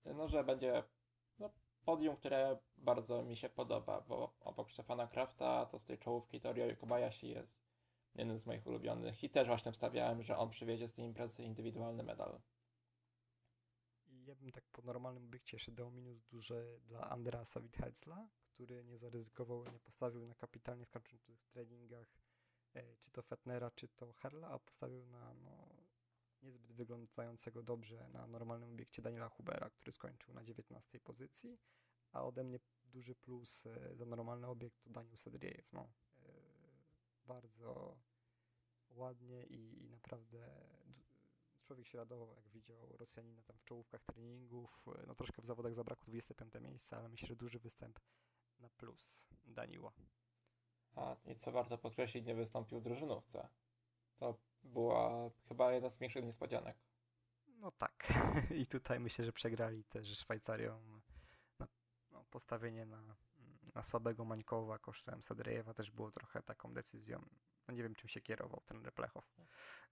[0.06, 0.84] no że będzie
[1.40, 1.50] no,
[1.86, 6.54] podium, które bardzo mi się podoba, bo obok Stefana Krafta to z tej czołówki to
[6.54, 7.64] Ryo Kobayashi jest
[8.16, 12.04] jednym z moich ulubionych i też właśnie wstawiałem, że on przywiezie z tej imprezy indywidualny
[12.04, 12.40] medal.
[14.26, 18.98] Ja bym tak po normalnym obiekcie jeszcze dał minus duży dla Andrasa Witherzla, który nie
[18.98, 22.08] zaryzykował, nie postawił na kapitalnie skończących treningach
[22.74, 25.68] e, czy to Fetnera, czy to Herla, a postawił na no,
[26.44, 31.60] niezbyt wyglądającego dobrze na normalnym obiekcie Daniela Hubera, który skończył na 19 pozycji,
[32.12, 35.74] a ode mnie duży plus e, za normalny obiekt to Daniel Sedriejew.
[35.74, 36.32] No, e,
[37.26, 37.98] bardzo
[38.90, 40.66] ładnie i, i naprawdę
[41.74, 44.86] człowiek się radował, jak widział Rosjanina tam w czołówkach treningów.
[45.08, 48.00] No troszkę w zawodach zabrakło 25 miejsca, ale myślę, że duży występ
[48.60, 49.94] na plus Daniła.
[50.96, 53.50] A i co warto podkreślić, nie wystąpił w drużynówce.
[54.18, 56.78] To była chyba jedna z większych niespodzianek.
[57.48, 58.14] No tak.
[58.62, 61.02] I tutaj myślę, że przegrali też Szwajcarią.
[61.60, 61.68] No,
[62.12, 63.16] no, postawienie na,
[63.76, 67.26] na słabego Mańkowa kosztem Sadrejewa też było trochę taką decyzją.
[67.68, 69.36] No nie wiem, czym się kierował ten Replechow.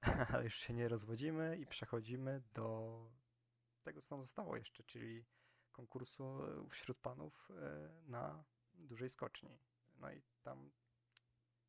[0.33, 2.97] Ale już się nie rozwodzimy i przechodzimy do
[3.83, 5.25] tego, co nam zostało jeszcze, czyli
[5.71, 9.59] konkursu wśród panów e, na dużej skoczni.
[9.95, 10.71] No i tam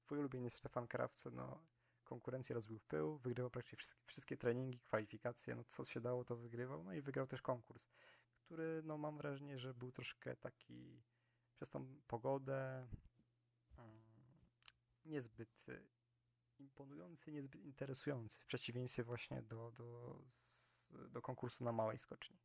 [0.00, 1.64] twój ulubieniec Stefan Krawce, no
[2.04, 6.36] konkurencję rozbił w pył, wygrywał praktycznie wszystkie, wszystkie treningi, kwalifikacje, no co się dało, to
[6.36, 7.86] wygrywał, no i wygrał też konkurs,
[8.44, 11.02] który, no mam wrażenie, że był troszkę taki
[11.56, 12.88] przez tą pogodę
[15.04, 15.66] niezbyt
[16.58, 20.18] imponujący, niezbyt interesujący, w przeciwieństwie właśnie do, do,
[21.08, 22.38] do konkursu na małej skoczni.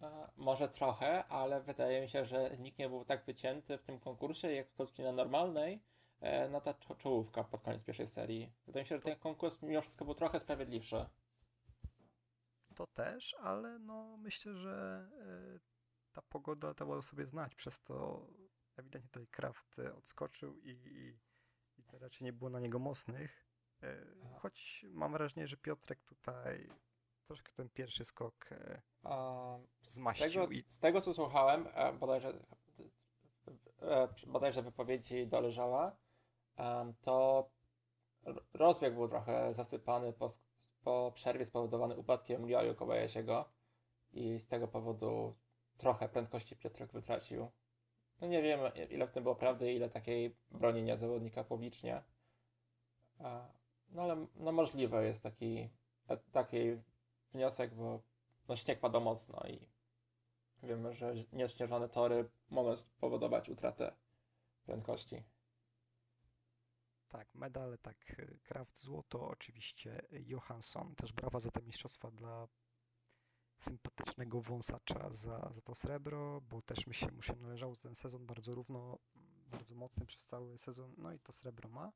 [0.00, 4.00] A, może trochę, ale wydaje mi się, że nikt nie był tak wycięty w tym
[4.00, 5.82] konkursie jak w na normalnej,
[6.20, 8.52] E, no ta czołówka pod koniec pierwszej serii.
[8.66, 11.06] Wydaje mi się, że ten konkurs mimo wszystko był trochę sprawiedliwszy.
[12.74, 15.08] To też, ale no myślę, że
[16.12, 18.26] ta pogoda dała sobie znać, przez to
[18.76, 21.18] ewidentnie tutaj Kraft odskoczył i, i,
[21.98, 23.46] raczej nie było na niego mocnych.
[23.82, 24.06] Y,
[24.40, 26.68] choć mam wrażenie, że Piotrek tutaj
[27.26, 28.80] troszkę ten pierwszy skok y,
[29.82, 30.28] zmaścił.
[30.28, 30.64] Z tego, i...
[30.66, 32.32] z tego co słuchałem, bodajże,
[34.26, 35.96] bodajże wypowiedzi doleżała,
[37.00, 37.48] to
[38.54, 40.32] rozbieg był trochę zasypany po,
[40.84, 43.48] po przerwie spowodowany upadkiem Ryoyu Kobayashiego
[44.12, 45.36] i z tego powodu
[45.76, 47.50] trochę prędkości Piotrek wytracił.
[48.20, 52.02] No nie wiem, ile w tym było prawdy, ile takiej bronienia zawodnika publicznie.
[53.88, 55.70] No ale no możliwe jest taki,
[56.32, 56.58] taki
[57.32, 58.02] wniosek, bo
[58.48, 59.68] no śnieg padał mocno i
[60.62, 63.96] wiemy, że nieśnieżone tory mogą spowodować utratę
[64.66, 65.22] prędkości.
[67.08, 72.48] Tak, medale, tak, Kraft złoto, oczywiście Johansson, też brawa za te mistrzostwa dla
[73.58, 78.26] sympatycznego wąsacza za, za to srebro, bo też mi się, mu się należał ten sezon
[78.26, 78.98] bardzo równo,
[79.46, 81.92] bardzo mocny przez cały sezon, no i to srebro ma.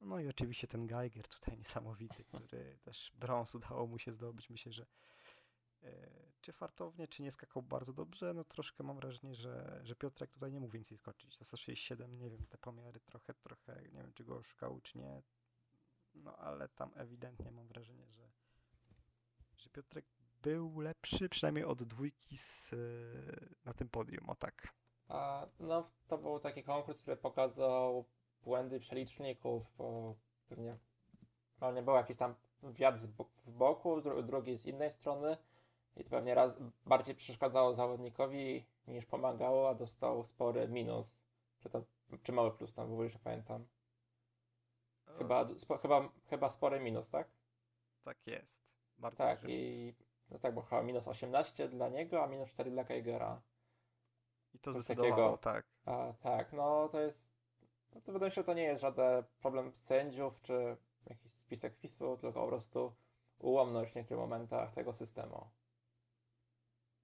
[0.00, 4.50] No i oczywiście ten Geiger tutaj niesamowity, który też brąz udało mu się zdobyć.
[4.50, 4.86] Myślę, że
[5.82, 6.08] E,
[6.40, 10.52] czy fartownie, czy nie skakał bardzo dobrze, no troszkę mam wrażenie, że, że Piotrek tutaj
[10.52, 11.36] nie mógł więcej skoczyć.
[11.36, 15.22] To 167, nie wiem, te pomiary trochę, trochę, nie wiem, czy go oszukał, czy nie.
[16.14, 18.30] No ale tam ewidentnie mam wrażenie, że,
[19.56, 20.04] że Piotrek
[20.42, 22.74] był lepszy, przynajmniej od dwójki z,
[23.64, 24.68] na tym podium, o tak.
[25.08, 28.04] A, no to był taki konkurs, który pokazał
[28.44, 30.14] błędy przeliczników, bo
[30.48, 30.76] pewnie
[31.60, 32.98] no, nie był jakiś tam wiatr
[33.46, 35.36] w boku, drugi z innej strony
[35.96, 36.54] i to pewnie raz
[36.86, 41.18] bardziej przeszkadzało zawodnikowi niż pomagało, a dostał spory minus.
[41.58, 41.84] Czy, to,
[42.22, 43.66] czy mały plus tam w ogóle, że pamiętam.
[45.18, 47.28] Chyba, spo, chyba, chyba spory minus, tak?
[48.02, 48.76] Tak jest.
[48.98, 49.52] Bardzo tak, duży.
[49.52, 49.94] i
[50.32, 53.42] no tak, bo chyba minus 18 dla niego, a minus 4 dla Keigera.
[54.54, 55.66] I to zdecydowało, tak.
[55.84, 57.28] A, tak, no to jest,
[57.94, 62.16] no to wydaje się, że to nie jest żaden problem sędziów, czy jakiś spisek FIS-u,
[62.16, 62.92] tylko po prostu
[63.38, 65.50] ułomność w niektórych momentach tego systemu.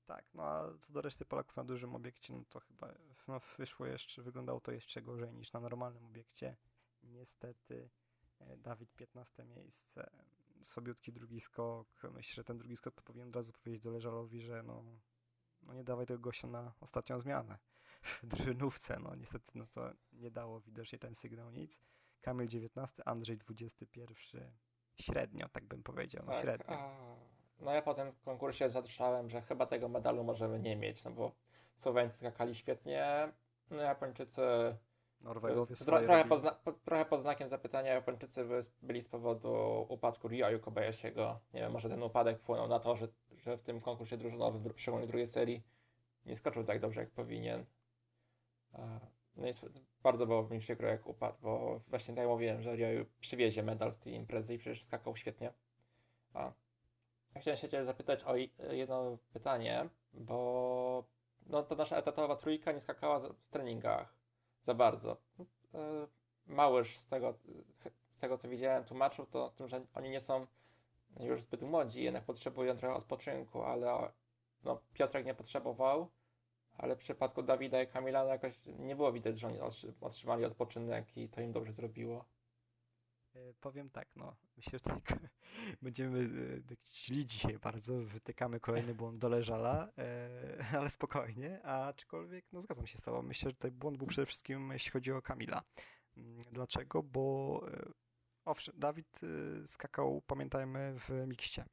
[0.07, 2.95] Tak, no a co do reszty Polaków na dużym obiekcie, no to chyba
[3.29, 6.57] no, wyszło jeszcze, wyglądało to jeszcze gorzej niż na normalnym obiekcie.
[7.03, 7.91] Niestety
[8.41, 10.11] e, Dawid 15 miejsce,
[10.63, 11.89] słabiutki drugi skok.
[12.13, 14.85] Myślę, że ten drugi skok to powinien od razu powiedzieć do Leżalowi, że no,
[15.63, 17.59] no nie dawaj tego gościa na ostatnią zmianę
[18.03, 18.99] w drużynówce.
[18.99, 21.81] No niestety no to nie dało widocznie ten sygnał nic.
[22.21, 24.17] Kamil 19, Andrzej 21.
[25.01, 26.79] Średnio, tak bym powiedział, no Tak, średnio.
[26.79, 27.17] a,
[27.61, 31.33] no ja po tym konkursie zatrzymałem, że chyba tego medalu możemy nie mieć, no bo
[31.77, 33.33] Słoweńcy skakali świetnie,
[33.71, 34.43] no Japończycy
[35.21, 39.87] Norwegowie swoje trochę, pod zna, po, trochę pod znakiem zapytania Japończycy by- byli z powodu
[39.89, 41.41] upadku Ryoyu Kobayashiego.
[41.55, 44.77] Nie wiem, może ten upadek wpłynął na to, że, że w tym konkursie drużynowym, dru-
[44.79, 45.63] szczególnie w drugiej serii,
[46.27, 47.65] nie skoczył tak dobrze jak powinien.
[49.37, 49.53] No i
[50.03, 53.93] bardzo było mi przykro jak upadł, bo właśnie tak jak mówiłem, że Ryoyu przywiezie medal
[53.93, 55.53] z tej imprezy i przecież skakał świetnie.
[56.35, 56.53] A,
[57.37, 58.37] chciałem się Cię zapytać o
[58.73, 61.05] jedno pytanie, bo
[61.47, 64.18] no, to nasza etatowa trójka nie skakała w treningach
[64.69, 65.17] za bardzo.
[65.75, 66.07] E,
[66.47, 67.35] Małysz z tego,
[68.11, 70.47] z tego co widziałem tłumaczył to tym, że oni nie są
[71.21, 74.13] już zbyt młodzi, jednak potrzebują trochę odpoczynku, ale
[74.65, 76.09] no, Piotrek nie potrzebował,
[76.79, 80.45] ale w przypadku Dawida i Kamila no, jakoś nie było widać, że oni otrzy- otrzymali
[80.45, 82.25] odpoczynek i to im dobrze zrobiło.
[83.39, 85.19] E, Powiem tak, no, myślę, że tak
[85.83, 86.31] będziemy
[86.85, 92.99] źli dzisiaj bardzo, wytykamy kolejny błąd do Leżala, e, ale spokojnie, aczkolwiek, no zgadzam się
[92.99, 95.63] z tobą, myślę, że tutaj błąd był przede wszystkim, jeśli chodzi o Kamila.
[96.17, 97.03] Mm, Dlaczego?
[97.03, 97.93] Bo e,
[98.45, 99.21] owszem, Dawid
[99.67, 101.65] skakał, pamiętajmy, w mikście,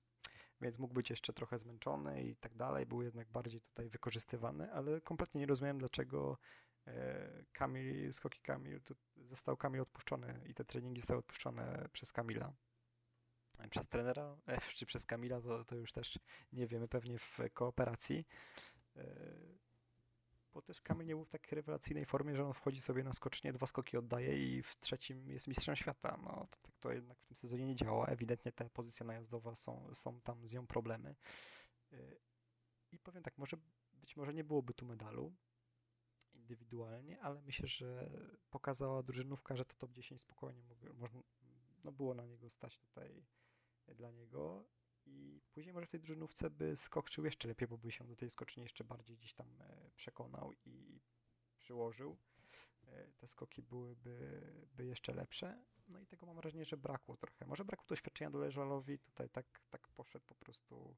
[0.62, 5.02] więc mógł być jeszcze trochę zmęczony i tak dalej, był jednak bardziej tutaj wykorzystywany, ale
[5.02, 6.38] kompletnie nie rozumiem, dlaczego
[7.52, 12.54] Kamil, skoki Kamil, tu został Kamil odpuszczony i te treningi zostały odpuszczone przez Kamila.
[13.60, 16.20] E, Przez trenera, e, czy przez Kamila, to, to już też
[16.54, 18.28] nie wiemy, pewnie w kooperacji.
[18.96, 19.06] E,
[20.54, 23.54] Bo też Kamil nie był w takiej rewelacyjnej formie, że on wchodzi sobie na skocznie,
[23.54, 26.18] dwa skoki oddaje i w trzecim jest mistrzem świata.
[26.24, 28.08] No to, tak to jednak w tym sezonie nie działa.
[28.08, 31.16] Ewidentnie ta pozycja najazdowa są, są tam z nią problemy.
[31.92, 31.98] E,
[32.92, 33.58] I powiem tak, może
[33.94, 35.34] być może nie byłoby tu medalu,
[36.46, 38.10] indywidualnie, ale myślę, że
[38.50, 41.22] pokazała drużynówka, że to top 10 spokojnie mógł, można,
[41.84, 43.26] no było na niego stać tutaj
[43.96, 44.66] dla niego
[45.06, 48.30] i później może w tej drużynówce by skoczył jeszcze lepiej, bo by się do tej
[48.30, 51.02] skoczni jeszcze bardziej gdzieś tam e, przekonał i
[51.60, 52.18] przyłożył.
[52.84, 54.42] E, Te skoki byłyby
[54.74, 55.64] by jeszcze lepsze.
[55.88, 57.46] No i tego mam wrażenie, że brakło trochę.
[57.46, 60.96] Może brakło doświadczenia do Leżalowi, tutaj tak, tak poszedł po prostu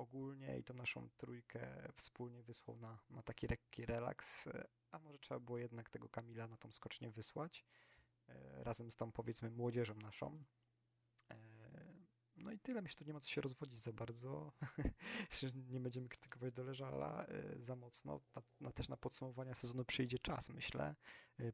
[0.00, 4.48] ogólnie i tą naszą trójkę wspólnie wysłał na, na taki lekki relaks,
[4.90, 7.64] a może trzeba było jednak tego Kamila na tą skocznię wysłać,
[8.28, 10.44] e, razem z tą powiedzmy młodzieżą naszą.
[11.30, 11.40] E,
[12.36, 14.52] No i tyle, myślę, że nie ma co się rozwodzić za bardzo,
[15.72, 20.48] nie będziemy krytykować Doleżala e, za mocno, na, na, też na podsumowania sezonu przyjdzie czas,
[20.48, 20.94] myślę,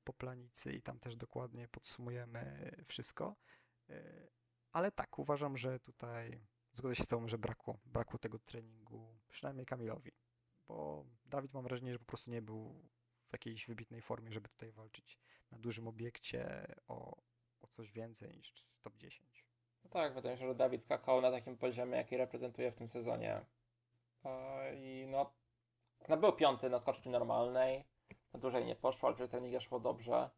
[0.04, 3.36] po planicy i tam też dokładnie podsumujemy wszystko,
[4.72, 9.66] ale tak, uważam, że tutaj zgodzę się z Tobą, że brakło, brakło tego treningu, przynajmniej
[9.66, 10.12] Kamilowi,
[10.68, 12.88] bo Dawid mam wrażenie, że po prostu nie był
[13.28, 15.18] w jakiejś wybitnej formie, żeby tutaj walczyć
[15.50, 17.16] na dużym obiekcie o,
[17.60, 19.46] o coś więcej niż top 10.
[19.84, 22.88] No tak, wydaje mi się, że Dawid skakał na takim poziomie, jaki reprezentuje w tym
[22.88, 23.40] sezonie.
[24.24, 25.32] E, I no,
[26.08, 27.84] no był piąty na skoczni normalnej,
[28.32, 30.30] na dłużej nie poszło, ale przy treningie szło dobrze.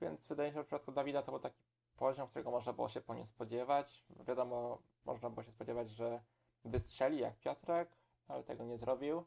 [0.00, 1.62] Więc wydaje mi się, że w przypadku Dawida to był taki
[2.00, 4.04] poziom, którego można było się po nim spodziewać.
[4.10, 6.22] Wiadomo, można było się spodziewać, że
[6.64, 7.96] wystrzeli jak Piotrek,
[8.28, 9.24] ale tego nie zrobił.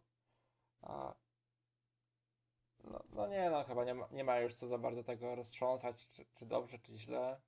[2.83, 6.07] No, no nie, no chyba nie ma, nie ma już co za bardzo tego roztrząsać,
[6.09, 7.41] czy, czy dobrze, czy źle.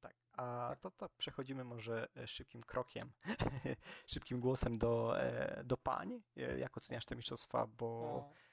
[0.00, 3.12] Tak, a to, to przechodzimy może e, szybkim krokiem,
[4.14, 6.22] szybkim głosem do, e, do pań.
[6.36, 8.43] E, Jak oceniasz te mistrzostwa, bo no.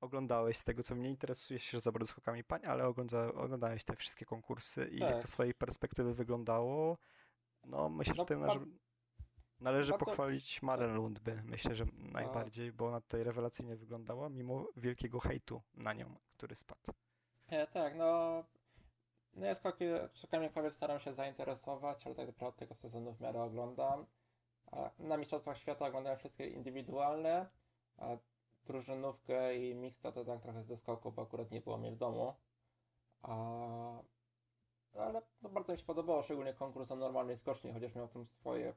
[0.00, 3.96] Oglądałeś z tego, co mnie interesuje się za bardzo skokami pań, ale ogląda, oglądałeś te
[3.96, 5.22] wszystkie konkursy i jak Tak.
[5.22, 6.98] to z swojej perspektywy wyglądało.
[7.64, 8.66] No myślę, że No, tutaj ba- należy,
[9.60, 15.20] należy bardzo- pochwalić Maren Lundby, myślę, że najbardziej, bo ona tutaj rewelacyjnie wyglądała, mimo wielkiego
[15.20, 16.92] hejtu na nią, który spadł.
[17.48, 18.44] E, tak, no.
[19.34, 23.42] No ja skoki, skokami kobiet staram się zainteresować, ale tak naprawdę tego sezonu w miarę
[23.42, 24.06] oglądam.
[24.98, 27.48] Na Mistrzostwach Świata oglądałem wszystkie indywidualne,
[27.96, 28.06] a
[28.68, 32.34] drużynówkę i mixto to tak trochę z doskoku, bo akurat nie było mnie w domu.
[33.22, 33.34] A,
[34.94, 38.74] ale bardzo mi się podobało, szczególnie konkurs na normalnej skoczni, chociaż miał tam swoje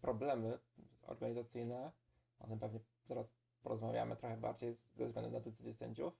[0.00, 0.58] problemy
[1.02, 1.92] organizacyjne.
[2.38, 3.30] O tym pewnie zaraz
[3.62, 6.12] porozmawiamy trochę bardziej ze względu na decyzję sędziów.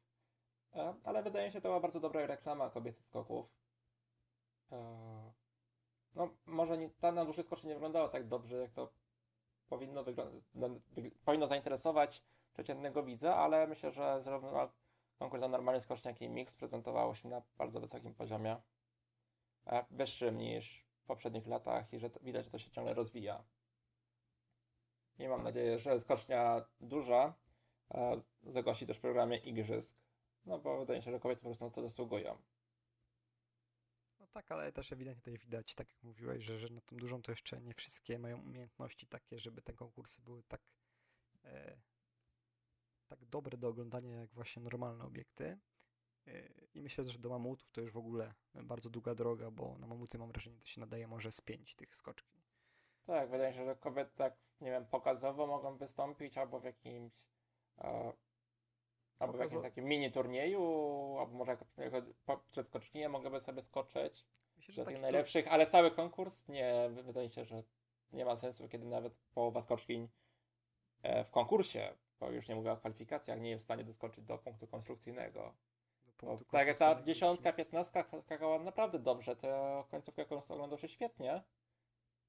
[0.74, 3.46] E, Ale wydaje mi się, to była bardzo dobra reklama kobiecych skoków.
[4.72, 5.32] E,
[6.14, 8.92] No, może nie, ta na dłuższej skoczy nie wyglądała tak dobrze, jak to
[9.68, 10.44] powinno wyglądać,
[11.24, 12.22] powinno zainteresować
[12.56, 14.72] przeciętnego widza, ale myślę, że zarówno
[15.18, 18.56] konkurs na normalny skoczniak i mix prezentowało się na bardzo wysokim poziomie.
[19.64, 23.44] A wyższym niż w poprzednich latach i że widać, że to się ciągle rozwija.
[25.18, 27.34] I mam nadzieję, że skocznia duża
[27.90, 29.96] e, zagości też w programie igrzysk.
[30.46, 32.38] No bo wydaje mi się, że kobiety po prostu na to zasługują.
[34.20, 37.22] No tak, ale też ewidentnie tutaj widać, tak jak mówiłeś, że, że na tą dużą
[37.22, 40.60] to jeszcze nie wszystkie mają umiejętności takie, żeby te konkursy były tak,
[41.44, 41.76] e,
[43.06, 45.58] tak dobre do oglądania jak właśnie normalne obiekty.
[46.26, 49.86] E, I myślę, że do mamutów to już w ogóle bardzo długa droga, bo na
[49.86, 52.36] mamuty mam wrażenie, to się nadaje może z pięć tych skoczki.
[53.06, 57.12] Tak, wydaje mi się, że kobiety tak, nie wiem, pokazowo mogą wystąpić albo w jakimś
[57.78, 58.12] e,
[59.18, 60.62] albo w jakimś takim mini turnieju,
[61.18, 61.56] albo może
[62.50, 64.26] przed skocznię mogłyby sobie skoczyć
[64.56, 67.62] Myślę, do taki tych najlepszych, ale cały konkurs nie, wy- wydaje mi się, że
[68.12, 70.08] nie ma sensu, kiedy nawet połowa skoczkiń
[71.02, 74.38] e, w konkursie, bo już nie mówię o kwalifikacjach, nie jest w stanie doskoczyć do
[74.38, 75.54] punktu konstrukcyjnego.
[76.06, 80.88] do Bo punktu tak ta dziesiątka, piętnastka skakała naprawdę dobrze, to końcówkę konkursu oglądał się
[80.88, 81.42] świetnie.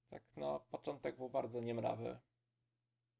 [0.09, 2.19] Tak, no, początek był bardzo niemrawy.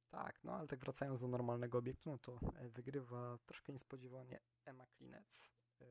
[0.09, 4.86] Tak, no ale tak wracając do normalnego obiektu, no to e, wygrywa troszkę niespodziewanie Emma
[4.88, 5.51] Klinec.
[5.82, 5.86] E,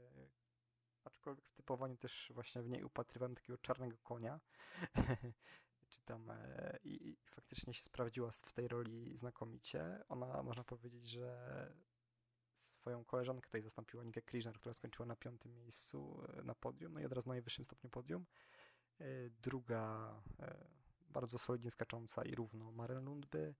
[1.06, 4.40] Aczkolwiek w typowaniu też właśnie w niej upatrywałem takiego czarnego konia.
[5.88, 10.04] Czy tam e, i, i faktycznie się sprawdziła w tej roli znakomicie.
[10.08, 11.72] Ona można powiedzieć, że
[12.56, 17.00] swoją koleżankę tutaj zastąpiła Nikę Kliżner, która skończyła na piątym miejscu e, na podium, no
[17.00, 18.26] i od razu na najwyższym stopniu podium.
[19.00, 20.14] E, Druga
[21.08, 23.54] bardzo solidnie skacząca i równo Maren Lundby.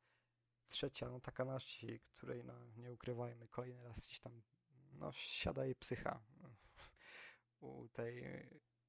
[0.68, 4.42] Trzecia, no taka nasi, której no, nie ukrywajmy, kolejny raz gdzieś tam
[4.92, 6.20] no, siada jej psycha
[7.60, 8.24] u tej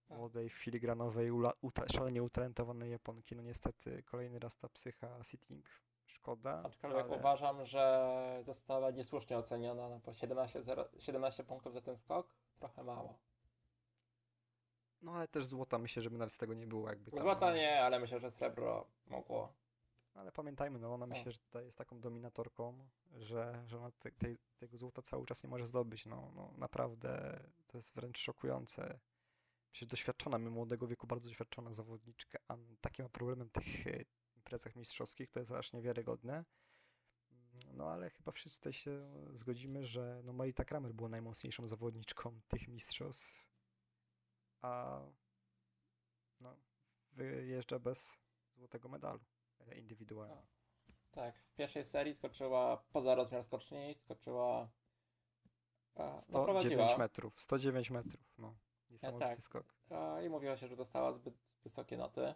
[0.10, 1.32] młodej, filigranowej,
[1.62, 3.36] uta, szalenie utalentowanej Japonki.
[3.36, 5.66] No niestety kolejny raz ta psycha sitting
[6.06, 11.82] szkoda, Aczkolwiek ale uważam, że została niesłusznie oceniona, no bo 17, 0, 17 punktów za
[11.82, 12.28] ten skok,
[12.60, 13.20] trochę mało.
[15.02, 17.82] no ale też złota myślę, żeby nawet z tego nie było jakby tam, Złota nie,
[17.84, 19.54] ale myślę, że srebro mogło.
[20.16, 22.88] Ale pamiętajmy, no ona myślę, że tutaj jest taką dominatorką,
[23.20, 26.06] że, że ona te, tej, tego złota cały czas nie może zdobyć.
[26.06, 29.00] No, no naprawdę to jest wręcz szokujące.
[29.78, 34.04] Przecież doświadczona, my młodego wieku bardzo doświadczona zawodniczka, a takie ma problemy na tych e,
[34.36, 36.46] imprezach mistrzowskich, to jest aż niewiarygodne.
[37.74, 42.68] No ale chyba wszyscy tutaj się zgodzimy, że no Marita Kramer była najmocniejszą zawodniczką tych
[42.68, 43.34] mistrzostw,
[44.62, 45.02] a
[46.42, 46.58] no,
[47.12, 48.20] wyjeżdża bez
[48.56, 49.26] złotego medalu
[49.60, 50.48] e, indywidualnie.
[51.12, 54.70] Tak, w pierwszej serii skoczyła poza rozmiar skoczni, skoczyła.
[55.96, 56.98] A, no, 109 prowadziła.
[56.98, 58.58] metrów, 109 metrów, no.
[58.90, 59.44] Niesamowity tak.
[59.44, 59.76] skok.
[59.90, 61.34] A, I mówiło się, że dostała zbyt
[61.64, 62.34] wysokie noty.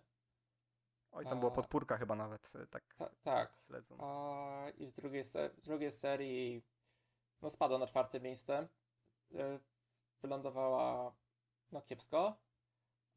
[1.11, 3.53] Oj, tam była A- podpórka chyba nawet, e, tak Ta, tak.
[3.67, 4.01] śledząc.
[4.03, 5.23] A, I w drugiej,
[5.57, 6.63] w drugiej serii
[7.41, 8.67] no, spadła na czwarte miejsce.
[10.21, 11.13] Wylądowała
[11.71, 12.35] no, kiepsko.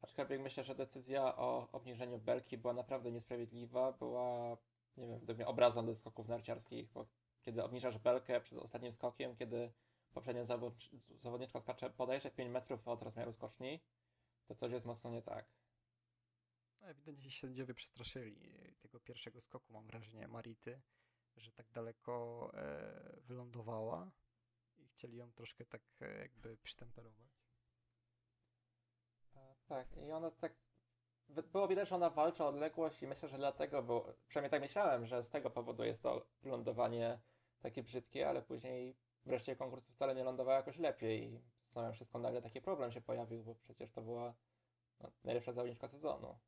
[0.01, 3.91] Aczkolwiek myślę, że decyzja o obniżeniu belki była naprawdę niesprawiedliwa.
[3.91, 4.57] Była,
[4.97, 7.05] nie wiem, według mnie obrazą do skoków narciarskich, bo
[7.41, 9.71] kiedy obniżasz belkę przed ostatnim skokiem, kiedy
[10.15, 13.79] poprzednia zawod- zawodniczka skacze podejrze 5 metrów od rozmiaru skoczni,
[14.47, 15.45] to coś jest mocno nie tak.
[16.81, 20.81] No, ewidentnie się sędziowie przestraszyli e, tego pierwszego skoku, mam wrażenie, Marity,
[21.35, 24.11] że tak daleko e, wylądowała
[24.77, 27.29] i chcieli ją troszkę tak e, jakby przytemperować.
[29.35, 30.53] E, Tak, i ona tak.
[31.51, 35.05] Było widać, że ona walczy o odległość, i myślę, że dlatego, bo przynajmniej tak myślałem,
[35.05, 37.19] że z tego powodu jest to lądowanie
[37.59, 38.95] takie brzydkie, ale później
[39.25, 41.33] wreszcie konkursu wcale nie lądowała jakoś lepiej.
[41.33, 44.33] I zastanawiam się, skąd nagle taki problem się pojawił, bo przecież to była
[44.99, 46.39] no, najlepsza zawodniczka sezonu.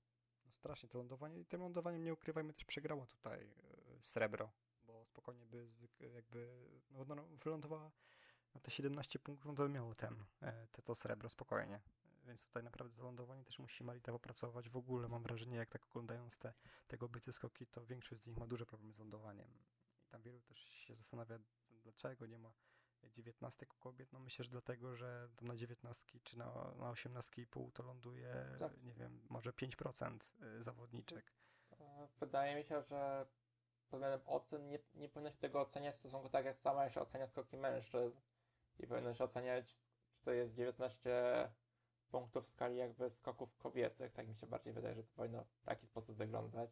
[0.45, 4.51] No, strasznie to lądowanie i tym lądowaniem, nie ukrywajmy, też przegrała tutaj e, srebro,
[4.83, 7.91] bo spokojnie by zwyk- jakby, no, no, no wylądowała
[8.53, 11.79] na te 17 punktów, no to by miało ten, e, te, to srebro spokojnie.
[12.27, 14.69] Więc tutaj naprawdę to lądowanie też musi Marita popracować.
[14.69, 16.53] W ogóle mam wrażenie, jak tak oglądając te,
[16.87, 19.47] te kobiece skoki, to większość z nich ma duże problemy z lądowaniem.
[19.57, 21.39] I tam wielu też się zastanawia,
[21.87, 22.53] dlaczego nie ma
[23.09, 24.13] dziewiętnastek kobiet.
[24.13, 28.45] No myślę, że dlatego, że tam na dziewiętnastki czy na, na osiemnastki pół to ląduje,
[28.59, 28.83] Tak.
[28.83, 30.19] nie wiem, może 5%
[30.59, 31.33] y, zawodniczek.
[31.79, 33.27] E, Wydaje mi się, że
[33.89, 37.01] pod względem ocen nie, nie powinno się tego oceniać w stosunku tak, jak sama się
[37.01, 38.17] ocenia skoki mężczyzn.
[38.79, 39.77] I powinno się oceniać,
[40.13, 41.49] czy to jest 19
[42.09, 44.11] punktów w skali jakby skoków kobiecych.
[44.13, 46.71] Tak mi się bardziej wydaje, że to powinno w taki sposób wyglądać.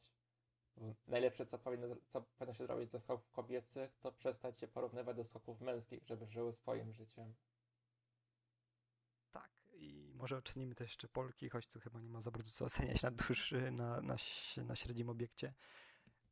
[1.08, 5.24] Najlepsze, co powinno, co powinno się zrobić dla skoków kobiecych, to przestać się porównywać do
[5.24, 7.34] skoków męskich, żeby żyły swoim życiem.
[9.32, 12.66] Tak, i może ocenimy też jeszcze Polki, choć tu chyba nie ma za bardzo co
[12.66, 14.16] oceniać na dłuższy, na, na,
[14.58, 15.54] na średnim obiekcie.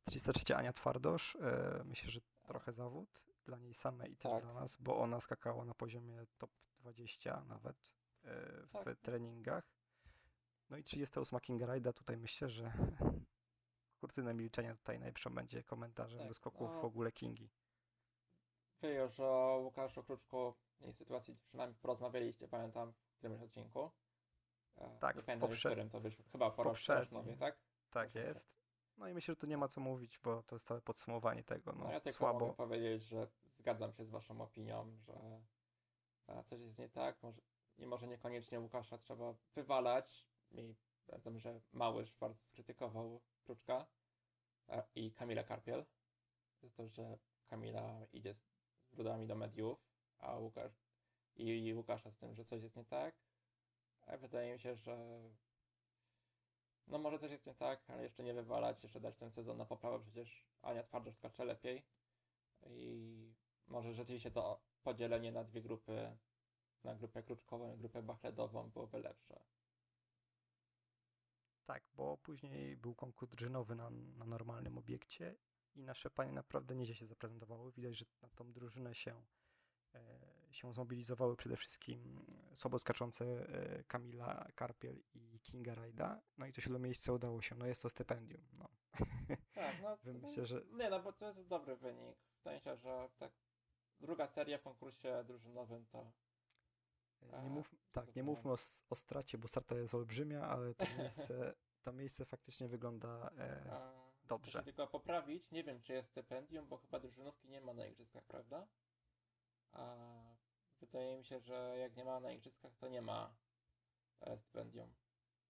[0.04, 3.24] 33 Ania Twardosz, e, myślę, że trochę zawód.
[3.46, 4.42] dla niej samej i też Tak.
[4.44, 7.76] dla nas, bo ona skakała na poziomie top 20 nawet
[8.24, 8.98] e, w Tak.
[9.00, 9.64] treningach.
[10.70, 12.72] No i 38 King Ride'a, tutaj myślę, że
[14.04, 16.80] kurtynę milczenia tutaj najlepszą będzie komentarzem Tak, do skoków no.
[16.80, 17.50] w ogóle Kingi.
[18.80, 23.90] Wy już o Łukaszu Kruczku i sytuacji przynajmniej porozmawialiście, pamiętam, w którymś odcinku.
[24.76, 27.36] E, Tak, Nie w pamiętam poprze- którym, to być chyba po poprzednim.
[27.38, 27.58] Tak?
[27.90, 28.58] Tak jest.
[28.96, 31.72] No i myślę, że tu nie ma co mówić, bo to jest całe podsumowanie tego.
[31.72, 32.38] No, No ja tylko słabo.
[32.40, 33.28] mogę powiedzieć, że
[33.58, 35.42] zgadzam się z waszą opinią, że
[36.28, 37.40] e, coś jest nie tak, może,
[37.78, 40.26] i może niekoniecznie Łukasza trzeba wywalać.
[40.50, 40.74] I
[41.06, 43.86] pamiętam, że Małysz bardzo skrytykował Kruczka
[44.68, 45.84] e, i Kamila Karpiel.
[46.62, 48.44] Za to, że Kamila idzie z
[48.92, 49.78] brudami do mediów,
[50.18, 50.72] a Łukasz
[51.36, 53.14] i, Łukasza z tym, że coś jest nie tak.
[54.20, 55.22] Wydaje mi się, że
[56.86, 59.64] no może coś jest nie tak, ale jeszcze nie wywalać, jeszcze dać ten sezon na
[59.64, 61.82] poprawę, przecież Ania Twardosz skacze lepiej
[62.66, 63.34] i
[63.66, 66.16] może rzeczywiście to podzielenie na dwie grupy,
[66.84, 69.40] na grupę kruczkową i grupę bachledową byłoby lepsze.
[71.64, 75.36] Tak, bo później był konkurs drużynowy na, na normalnym obiekcie
[75.74, 77.72] i nasze panie naprawdę nieźle się zaprezentowały.
[77.72, 79.22] Widać, że na tą drużynę się,
[79.94, 80.00] e,
[80.50, 86.20] się zmobilizowały przede wszystkim słabo skaczące e, Kamila Karpiel i Kinga Rajda.
[86.38, 87.54] No i to siódme miejsce udało się.
[87.54, 88.44] No jest to stypendium.
[88.52, 88.68] No.
[89.54, 92.18] Tak, no myślę, że- Nie, no bo to jest dobry wynik.
[92.38, 93.32] W sensie, że tak
[94.00, 96.12] druga seria w konkursie drużynowym to
[97.22, 98.56] Nie mów, tak, nie mówmy o,
[98.90, 103.80] o stracie, bo strata jest olbrzymia, ale to miejsce, to miejsce faktycznie wygląda e,
[104.24, 104.62] dobrze.
[104.62, 105.50] Tylko poprawić.
[105.50, 108.66] Nie wiem, czy jest stypendium, bo chyba drużynówki nie ma na igrzyskach, prawda?
[109.72, 109.96] A
[110.80, 113.36] wydaje mi się, że jak nie ma na igrzyskach, to nie ma
[114.20, 114.94] e, stypendium.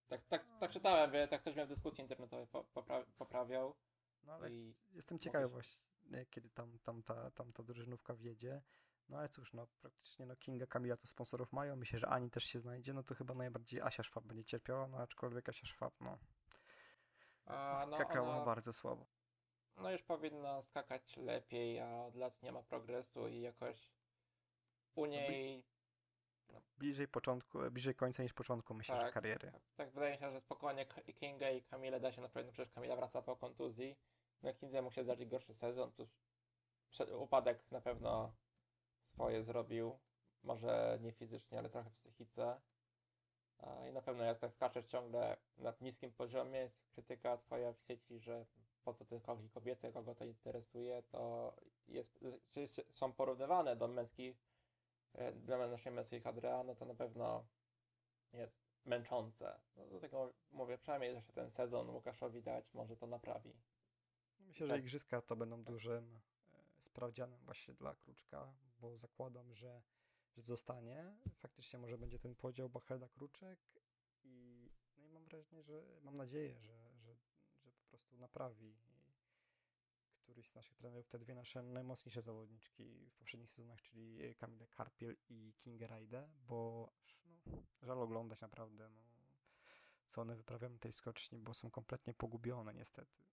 [0.08, 3.76] Tak, tak, tak czytałem, wie, tak ktoś mnie w dyskusji internetowej po, popra poprawiał
[4.22, 4.50] No ale
[4.90, 8.62] Jestem ciekawy się- właśnie, kiedy tam, tam, ta, tam ta drużynówka wjedzie.
[9.08, 11.76] No ale cóż, no praktycznie no Kinga, Kamila to sponsorów mają.
[11.76, 12.92] Myślę, że Ani też się znajdzie.
[12.92, 16.18] No to chyba najbardziej Asia Szwab będzie cierpiała, no aczkolwiek Asia Szwab, no
[17.46, 19.06] a, no, skakała ona, bardzo słabo.
[19.76, 23.92] no już powinna skakać lepiej, a od lat nie ma progresu i jakoś
[24.96, 25.64] No u niej
[26.76, 29.14] Bliżej początku, bliżej końca niż początku myślę, że Tak.
[29.14, 29.52] kariery.
[29.52, 32.74] Tak, tak wydaje mi się, że spokojnie Kinga i Kamilę da się naprawić, no przecież
[32.74, 33.96] Kamila wraca po kontuzji.
[34.42, 36.08] No Kindze mógł się zdarzyć gorszy sezon, tu
[37.18, 38.34] upadek na pewno
[39.14, 39.98] swoje zrobił,
[40.42, 42.60] może nie fizycznie, ale trochę w psychice.
[43.90, 48.18] I na pewno jest tak, skaczesz ciągle na niskim poziomie, jest krytyka twoja w sieci,
[48.18, 48.46] że
[48.84, 51.54] po co te koki kobiece, kogo to interesuje, to
[52.54, 54.36] jest, są porównywane do męskich,
[55.12, 57.46] e, dla naszej męskiej kadry, a no to na pewno
[58.32, 59.60] jest męczące.
[59.76, 63.54] No do tego mówię, przynajmniej jeszcze ten sezon Łukaszowi dać, może to naprawi.
[64.38, 64.80] Myślę, że Tak.
[64.80, 66.33] igrzyska to będą dużym e,
[66.84, 69.82] sprawdzianem właśnie dla Kruczka, bo zakładam, że,
[70.36, 71.16] że zostanie.
[71.36, 73.56] Faktycznie może będzie ten podział Bachelda-Kruczek
[74.22, 77.16] i no i mam wrażenie, że mam nadzieję, że, że,
[77.62, 78.76] że po prostu naprawi
[80.24, 85.16] któryś z naszych trenerów te dwie nasze najmocniejsze zawodniczki w poprzednich sezonach, czyli Kamilę Karpiel
[85.28, 86.90] i Kingę Rajdę, bo
[87.46, 89.02] no, żal oglądać naprawdę, no,
[90.08, 93.24] co one wyprawiają tej skoczni, bo są kompletnie pogubione niestety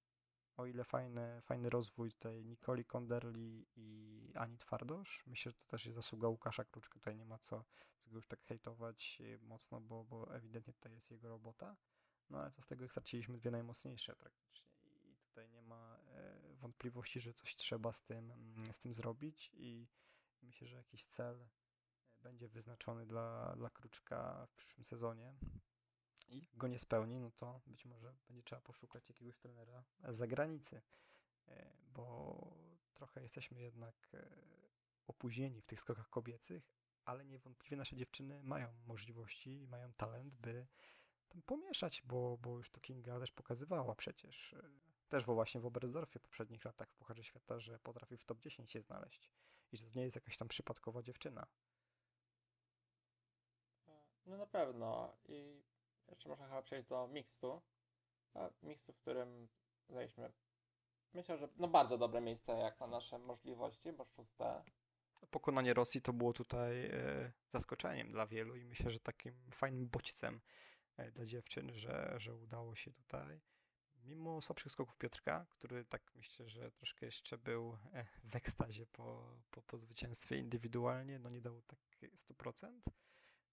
[0.58, 5.86] o ile fajny, fajny rozwój tutaj Nikoli Konderli i Ani Twardosz, myślę, że to też
[5.86, 7.66] jest zasługa Łukasza Kruczka, tutaj nie ma co,
[8.00, 11.76] co go już tak hejtować e, mocno, bo, bo ewidentnie tutaj jest jego robota,
[12.30, 14.72] no ale co z tego, jak straciliśmy dwie najmocniejsze praktycznie.
[14.94, 19.52] I tutaj nie ma e, wątpliwości, że coś trzeba z tym, mm, z tym zrobić.
[19.54, 19.88] I
[20.42, 21.50] myślę, że jakiś cel e,
[22.20, 25.34] będzie wyznaczony dla, dla Kruczka w przyszłym sezonie
[26.32, 30.82] i go nie spełni, no to być może będzie trzeba poszukać jakiegoś trenera z zagranicy,
[31.48, 32.58] e, bo
[32.94, 34.28] trochę jesteśmy jednak e,
[35.08, 36.72] opóźnieni w tych skokach kobiecych,
[37.06, 40.68] ale niewątpliwie nasze dziewczyny mają możliwości, mają talent, by
[41.28, 44.70] tam pomieszać, bo, bo już to Kinga też pokazywała przecież, e,
[45.10, 48.72] też właśnie w Oberstdorfie w poprzednich latach w Pucharze Świata, że potrafi w top 10
[48.72, 49.32] się znaleźć
[49.72, 51.48] i że to nie jest jakaś tam przypadkowa dziewczyna.
[54.26, 55.18] No na pewno.
[55.26, 55.64] I
[56.12, 57.62] jeszcze można chyba przejść do mixtu.
[58.64, 59.48] Mixtu, w którym
[59.90, 60.32] zajęliśmy,
[61.14, 64.64] myślę, że no bardzo dobre miejsce jak na nasze możliwości, bo szóste.
[65.32, 70.42] Pokonanie Rosji to było tutaj e, zaskoczeniem dla wielu i myślę, że takim fajnym bodźcem
[70.98, 73.42] e, dla dziewczyn, że, że udało się tutaj.
[73.96, 79.38] Mimo słabszych skoków Piotrka, który tak myślę, że troszkę jeszcze był e, w ekstazie po,
[79.52, 82.82] po, po zwycięstwie indywidualnie, no nie dał tak 100%.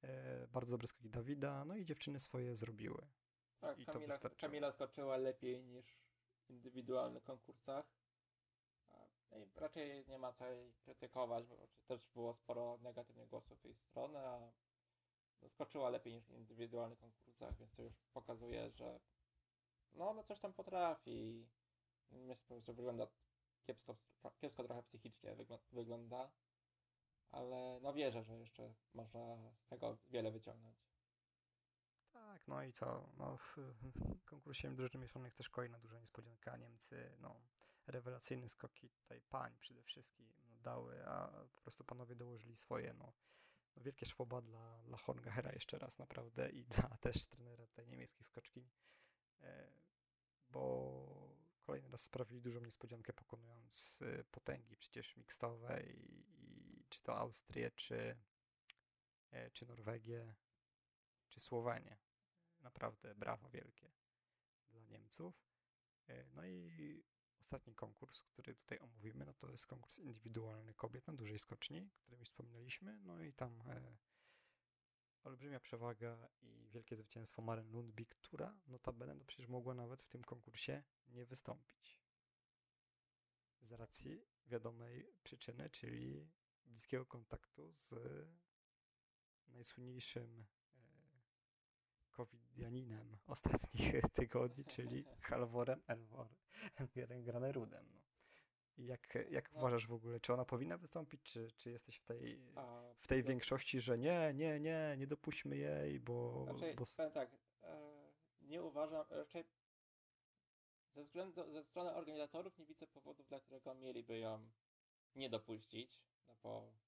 [0.02, 3.06] E, bardzo dobre skoki Dawida, no i dziewczyny swoje zrobiły.
[3.60, 4.18] Tak, I Kamila.
[4.18, 5.98] Kamila skoczyła lepiej niż
[6.46, 7.98] w indywidualnych konkursach.
[9.54, 14.28] Raczej nie ma co jej krytykować, bo też było sporo negatywnych głosów w jej stronę,
[14.28, 14.52] a
[15.42, 19.00] no, skoczyła lepiej niż w indywidualnych konkursach, więc to już pokazuje, że
[19.92, 21.48] no ona coś tam potrafi.
[22.10, 23.06] Myślę, że wygląda
[23.66, 23.96] kiepsko,
[24.40, 25.36] kiepsko trochę psychicznie
[25.72, 26.30] wygląda,
[27.30, 30.88] ale no wierzę, że jeszcze można z tego wiele wyciągnąć.
[32.12, 33.08] Tak, no i co?
[33.16, 33.56] No, w
[34.24, 36.56] konkursie drużyn mieszanych też kolejna duża niespodzianka.
[36.56, 37.40] Niemcy, no,
[37.86, 43.12] rewelacyjne skoki tutaj pań przede wszystkim no, dały, a po prostu panowie dołożyli swoje, no.
[43.76, 48.24] no wielkie szpoba dla, dla Horngachera jeszcze raz naprawdę i dla też trenera tej niemieckiej
[48.24, 48.68] skoczki,
[49.40, 49.68] e,
[50.50, 56.37] bo kolejny raz sprawili dużą niespodziankę pokonując e, potęgi przecież mikstowe i,
[57.08, 58.16] to Austrię, czy,
[59.30, 60.34] e, czy Norwegię,
[61.28, 61.98] czy Słowenię.
[62.60, 63.92] Naprawdę brawa wielkie
[64.70, 65.48] dla Niemców.
[66.34, 67.04] No i
[67.40, 72.00] ostatni konkurs, który tutaj omówimy, no to jest konkurs indywidualny kobiet na dużej skoczni, o
[72.00, 72.98] którym już wspominaliśmy.
[72.98, 73.96] No i tam e,
[75.22, 80.24] olbrzymia przewaga i wielkie zwycięstwo Maren Lundby, która notabene no przecież mogła nawet w tym
[80.24, 81.98] konkursie nie wystąpić.
[83.60, 86.30] Z racji wiadomej przyczyny, czyli
[86.68, 87.94] bliskiego kontaktu z
[89.48, 90.44] najsłynniejszym
[92.10, 95.82] covidianinem ostatnich tygodni, czyli Halvorem
[96.76, 97.86] Elgerem Granerudem.
[97.92, 97.98] No.
[98.78, 99.58] Jak, jak no.
[99.58, 102.40] uważasz w ogóle, czy ona powinna wystąpić, czy, czy jesteś w tej,
[102.98, 106.44] w tej większości, że nie, nie, nie, nie dopuśćmy jej, bo...
[106.46, 106.84] Raczej, bo...
[106.96, 107.30] powiem tak,
[107.62, 108.08] e,
[108.40, 109.44] nie uważam, raczej
[110.94, 114.50] ze, względu, ze strony organizatorów nie widzę powodów, dla którego mieliby ją
[115.14, 116.78] nie dopuścić, no bo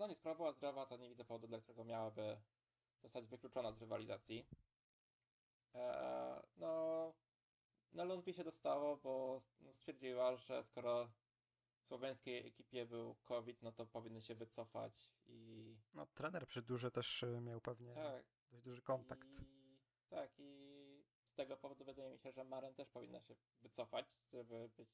[0.00, 2.40] no nie, skoro była zdrowa, to nie widzę powodu, dla którego miałaby
[3.02, 4.46] zostać wykluczona z rywalizacji.
[5.74, 7.14] Eee, no,
[7.92, 11.10] na Lundby się dostało, bo no, stwierdziła, że skoro
[11.80, 15.76] w słoweńskiej ekipie był COVID, no to powinny się wycofać i...
[15.94, 18.24] No, trener przy duży też e, miał pewnie tak.
[18.50, 19.28] dość duży kontakt.
[19.28, 19.78] I,
[20.08, 24.70] tak, i z tego powodu wydaje mi się, że Maren też powinna się wycofać, żeby
[24.76, 24.88] być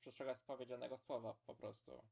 [0.00, 2.02] przestrzegać powiedzianego słowa po prostu.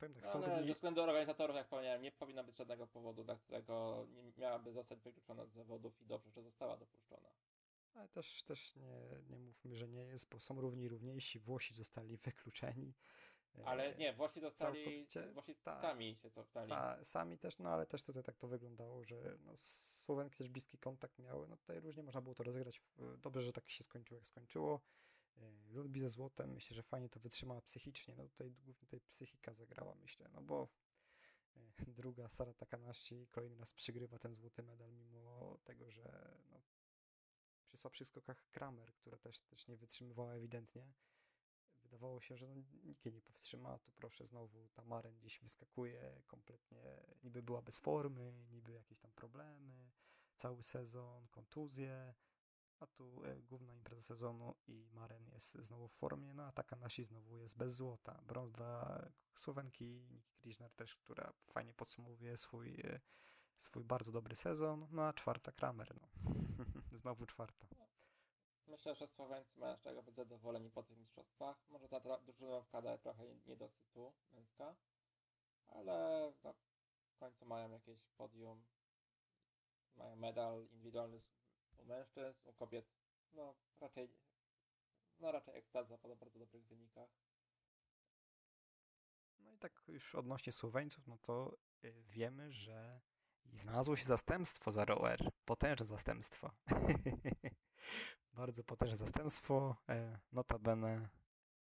[0.00, 4.06] Powiem tak, ale ze względu organizatorów, jak powiedziałem, nie powinno być żadnego powodu, dla którego
[4.10, 7.28] nie miałaby zostać wykluczona z zawodów i dobrze, że została dopuszczona.
[7.94, 11.38] Ale też, też nie, nie mówmy, że nie jest, bo są równi równiejsi.
[11.38, 12.94] Włosi zostali wykluczeni.
[13.64, 16.68] Ale nie, Włosi zostali, Włosi ta, sami się cofnęli.
[16.68, 20.78] Sa, sami też, no ale też tutaj tak to wyglądało, że no, Słowenki też bliski
[20.78, 21.48] kontakt miały.
[21.48, 22.82] No tutaj różnie można było to rozegrać.
[23.18, 24.80] Dobrze, że tak się skończyło, jak skończyło.
[25.36, 28.14] E, Ludbi ze złotem, myślę, że fajnie to wytrzymała psychicznie.
[28.14, 30.68] No tutaj głównie tutaj psychika zagrała, myślę, no bo
[31.56, 31.60] e,
[32.00, 36.62] druga Sara Takanashi kolejny raz przygrywa ten złoty medal, mimo tego, że no,
[37.64, 40.92] przy słabszych skokach Kramer, która też, też nie wytrzymywała ewidentnie.
[41.82, 42.54] Wydawało się, że no,
[42.84, 43.78] nikt jej nie powstrzyma.
[43.78, 46.82] Tu proszę znowu ta Maren gdzieś wyskakuje kompletnie,
[47.22, 49.90] niby była bez formy, niby jakieś tam problemy,
[50.36, 52.14] cały sezon, kontuzje
[52.80, 57.04] a tu e, główna impreza sezonu i Maren jest znowu w formie, no a Takanashi
[57.04, 58.22] znowu jest bez złota.
[58.26, 59.02] Brąz dla
[59.34, 63.00] Słowenki Niki Krishner też, która fajnie podsumowuje swój, e,
[63.58, 66.08] swój bardzo dobry sezon, no a czwarta Kramer, no.
[67.02, 67.66] znowu czwarta.
[68.66, 71.56] Myślę, że Słoweńcy mają z czego być zadowoleni po tych mistrzostwach.
[71.68, 74.74] Może ta drużynówka daje trochę niedosytu męska,
[75.68, 76.54] ale no,
[77.14, 78.64] w końcu mają jakieś podium,
[79.96, 81.20] mają medal indywidualny
[81.78, 82.86] u mężczyzn, u kobiet,
[83.32, 84.08] no raczej,
[85.20, 87.08] no raczej ekstaza po bardzo dobrych wynikach.
[89.38, 93.00] No i tak już odnośnie Słoweńców, no to y, wiemy, że
[93.52, 95.30] znalazło się zastępstwo za rower.
[95.44, 96.50] Potężne zastępstwo.
[98.32, 99.76] Bardzo potężne zastępstwo.
[99.88, 101.08] E, notabene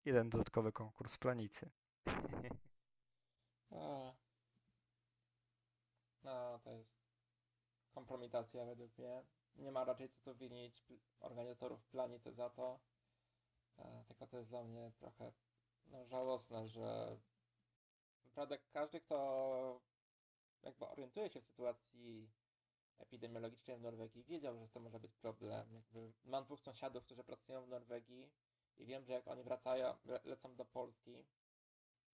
[0.05, 1.71] jeden dodatkowy konkurs w planicy.
[6.23, 6.95] no, to jest
[7.91, 9.23] kompromitacja według mnie
[9.55, 10.83] nie ma raczej co tu winić
[11.19, 12.79] organizatorów planicy za to.
[13.77, 15.31] E, tylko to jest dla mnie trochę
[15.85, 17.17] no, żałosne, że
[18.25, 19.81] naprawdę każdy, kto
[20.63, 22.31] jakby orientuje się w sytuacji
[22.97, 25.73] epidemiologicznej w Norwegii, wiedział, że to może być problem.
[25.73, 28.31] Jakby mam dwóch sąsiadów, którzy pracują w Norwegii
[28.77, 31.25] i wiem, że jak oni wracają, le lecą do Polski,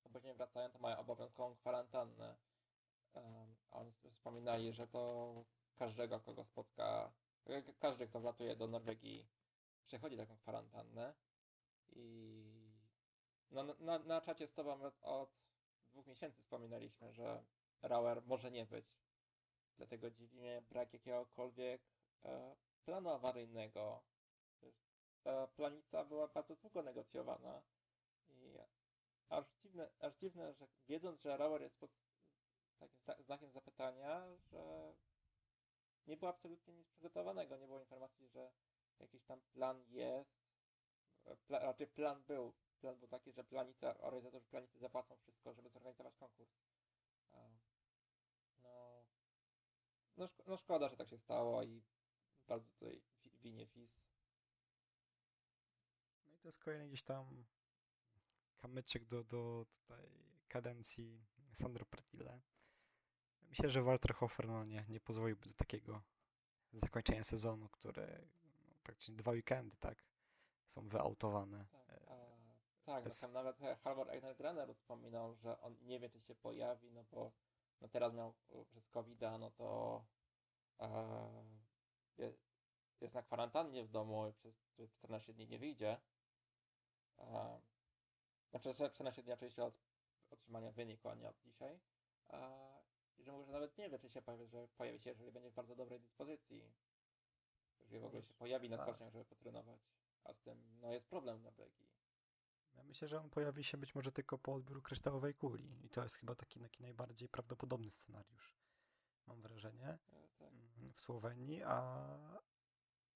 [0.03, 2.35] a później wracają, to mają obowiązkową kwarantannę.
[3.13, 5.33] Um, oni wspominali, że to
[5.75, 7.11] każdego, kogo spotka
[7.79, 9.27] każdy, kto wlatuje do Norwegii,
[9.85, 11.13] przechodzi taką kwarantannę.
[11.89, 12.43] I
[13.51, 15.29] no, na, na czacie z tobą od, od
[15.91, 17.43] dwóch miesięcy wspominaliśmy, że
[17.81, 18.85] Rauer może nie być.
[19.77, 21.81] Dlatego dziwi mnie brak jakiegokolwiek
[22.23, 24.03] e, planu awaryjnego.
[25.23, 27.61] ta planica była bardzo długo negocjowana
[28.29, 28.57] i
[29.29, 31.91] aż dziwne, aż dziwne że wiedząc, że Rower jest pod
[33.05, 34.93] takim znakiem zapytania, że
[36.07, 38.51] nie było absolutnie nic przygotowanego, nie było informacji, że
[38.99, 40.41] jakiś tam plan jest,
[41.47, 46.15] Pla, raczej plan był, plan był taki, że planica, organizatorzy planicy zapłacą wszystko, żeby zorganizować
[46.15, 46.49] konkurs.
[48.63, 49.05] No,
[50.17, 51.83] no, szko no szkoda, że tak się stało i
[52.47, 54.01] bardzo tutaj winie FIS.
[56.25, 57.45] No i to jest kolejny gdzieś tam
[58.57, 60.09] kamyczek do, do tutaj
[60.47, 62.41] kadencji Sandro Pertile.
[63.51, 66.01] Myślę, że Walter Hofer no nie, nie pozwoliłby do takiego
[66.73, 70.03] zakończenia sezonu, które no, praktycznie dwa weekendy, tak,
[70.67, 71.65] są wyautowane.
[71.71, 72.15] Tak, a,
[72.85, 73.21] tak Bez...
[73.21, 77.03] no tam nawet Halvor Egner Grenner wspominał, że on nie wie, czy się pojawi, no
[77.11, 77.31] bo
[77.81, 78.33] no teraz miał
[78.69, 80.03] przez covid no to
[80.79, 82.33] e,
[83.01, 84.55] jest na kwarantannie w domu i przez
[84.93, 85.97] 14 dni nie wyjdzie.
[87.19, 87.61] E,
[88.49, 89.79] znaczy 14 dni oczywiście od
[90.29, 91.79] otrzymania wyniku, a nie od dzisiaj.
[92.29, 92.80] E,
[93.17, 95.53] I że może nawet nie wie, czy się pojawi, że pojawi się, jeżeli będzie w
[95.53, 96.71] bardzo dobrej dyspozycji.
[97.79, 98.85] Jeżeli w ogóle się pojawi na tak.
[98.85, 99.79] skoczniach, żeby potrenować.
[100.23, 101.87] A z tym no, jest problem w Norwegii.
[102.75, 105.85] Ja myślę, że on pojawi się być może tylko po odbiór kryształowej kuli.
[105.85, 108.57] I to jest chyba taki, taki najbardziej prawdopodobny scenariusz.
[109.27, 109.87] Mam wrażenie.
[109.87, 110.49] E, tak.
[110.51, 112.07] Mm, w Słowenii, a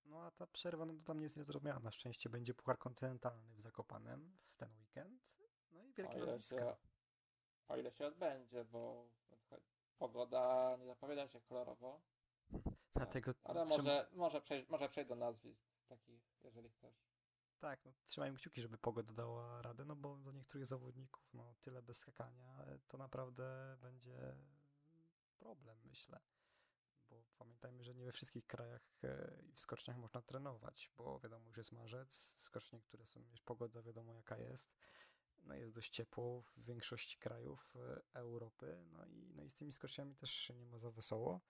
[0.06, 1.80] no a ta przerwa no to tam nie jest niezrozumiała.
[1.80, 5.38] Na szczęście będzie Puchar Kontynentalny w Zakopanem w ten weekend.
[5.72, 6.58] No i wielkie o nazwiska.
[6.58, 6.76] Się,
[7.68, 9.10] o ile się odbędzie, bo
[9.98, 12.02] pogoda nie zapowiada się kolorowo.
[12.96, 16.96] Dlatego Ale może, może, przejść, może przejść do nazwisk takich, jeżeli chcesz.
[17.60, 21.82] Tak, no, trzymajmy kciuki, żeby pogoda dała radę, no bo do niektórych zawodników no, tyle
[21.82, 24.36] bez skakania to naprawdę będzie
[25.40, 26.20] problem, myślę.
[27.10, 31.48] Bo pamiętajmy, że nie we wszystkich krajach e, i w skoczniach można trenować, bo wiadomo,
[31.48, 34.76] już jest marzec, skocznie, które są, już pogoda wiadomo jaka jest,
[35.46, 39.72] no jest dość ciepło w większości krajów e, Europy, no i, no i z tymi
[39.72, 41.42] skoczniami też nie ma za wesoło.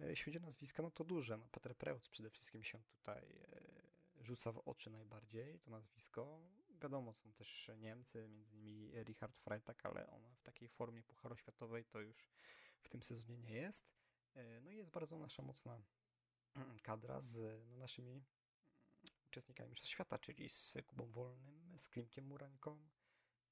[0.00, 3.46] E, jeśli chodzi o nazwiska, no to duże, no Peter Preutz przede wszystkim się tutaj
[4.20, 6.40] rzuca w oczy najbardziej, to nazwisko.
[6.80, 12.00] Wiadomo, są też Niemcy, między innymi Richard Freitag, ale on w takiej formie pucharoświatowej to
[12.00, 12.30] już
[12.82, 13.94] w tym sezonie nie jest.
[14.34, 15.82] E, no i jest bardzo nasza mocna
[16.82, 18.24] kadra z no, naszymi mm,
[19.26, 22.88] uczestnikami Mistrzostw Świata, czyli z Kubą Wolnym, z Klimkiem Murańką,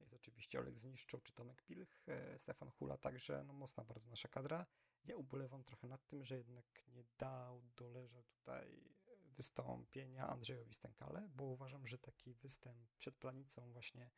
[0.03, 4.29] jest oczywiście Oleg Zniszczą czy Tomek Pilch, e, Stefan Hula, także no, mocna bardzo nasza
[4.29, 4.67] kadra.
[5.05, 8.95] Ja ubolewam trochę nad tym, że jednak nie dał doleża tutaj
[9.25, 14.11] wystąpienia Andrzejowi Stękale, bo uważam, że taki występ przed planicą właśnie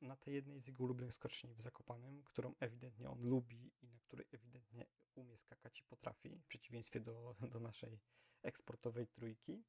[0.00, 3.98] na tej jednej z jego ulubionych skoczni w Zakopanym, którą ewidentnie on lubi i na
[3.98, 8.00] której ewidentnie umie skakać i potrafi, w przeciwieństwie do, do naszej
[8.42, 9.64] eksportowej trójki,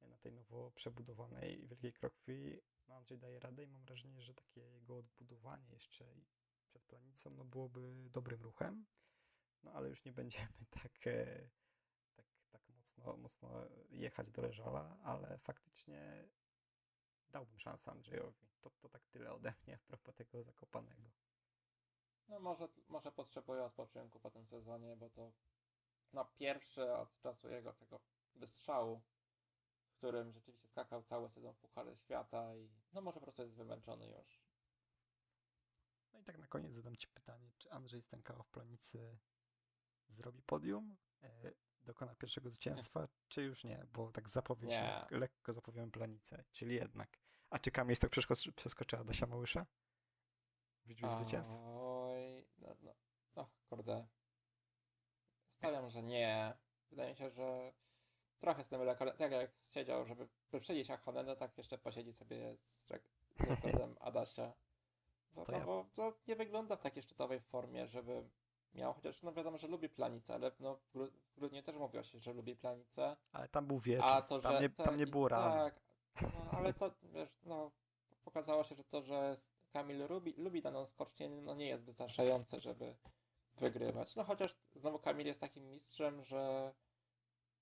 [0.00, 4.60] na tej nowo przebudowanej Wielkiej Krokwi, no Andrzej daje radę i mam wrażenie, że takie
[4.60, 6.04] jego odbudowanie jeszcze
[6.66, 8.86] przed planicą no byłoby dobrym ruchem,
[9.62, 10.48] no ale już nie będziemy
[10.82, 11.50] tak, e,
[12.14, 13.50] tak, tak mocno, mocno
[13.90, 16.28] jechać do Leżala, ale faktycznie
[17.30, 18.48] dałbym szansę Andrzejowi.
[18.60, 21.10] To, to tak tyle ode mnie a propos tego zakopanego.
[22.28, 25.32] No może, może potrzebuje odpoczynku po tym sezonie, bo to
[26.12, 28.00] no pierwszy od czasu jego tego
[28.34, 29.02] wystrzału,
[29.98, 34.06] którym rzeczywiście skakał cały sezon w Pucharze Świata i no może po prostu jest wymęczony
[34.06, 34.42] już.
[36.12, 39.18] No i tak na koniec zadam Ci pytanie, czy Andrzej Stękała w Planicy
[40.08, 40.96] zrobi podium?
[41.22, 43.86] E, dokona pierwszego zwycięstwa, czy już nie?
[43.92, 44.72] Bo tak zapowiedź,
[45.10, 47.18] lekko zapowiemy planicę, czyli jednak.
[47.50, 48.10] A czy Kamil tak
[48.56, 49.66] przeskoczyła Adasia Małysza?
[50.84, 51.54] W liczbie zwycięstw?
[51.64, 52.94] Oj, no, no,
[53.36, 54.08] no, kurde.
[55.50, 56.58] Stawiam, że nie.
[56.90, 57.72] Wydaje mi się, że
[58.38, 62.90] trochę z tym rekordem, tak jak siedział, żeby wyprzedzić Achonę, tak jeszcze posiedzi sobie z
[63.38, 64.52] rekordem Adasia.
[65.32, 65.64] Bo, to, no, ja...
[65.64, 68.28] bo to nie wygląda w takiej szczytowej formie, żeby
[68.74, 72.32] miał, chociaż no wiadomo, że lubi planicę, ale no, w grudniu też mówiło się, że
[72.32, 73.16] lubi planicę.
[73.32, 75.54] Ale tam był wieczór, a to, tam, że, nie, tam nie było rano.
[75.54, 75.80] Tak,
[76.22, 77.70] no, ale to wiesz, no,
[78.24, 79.36] pokazało się, że to, że
[79.72, 82.96] Kamil lubi, lubi daną skocznię, no nie jest wystarczające, żeby
[83.56, 84.16] wygrywać.
[84.16, 86.72] No chociaż znowu Kamil jest takim mistrzem, że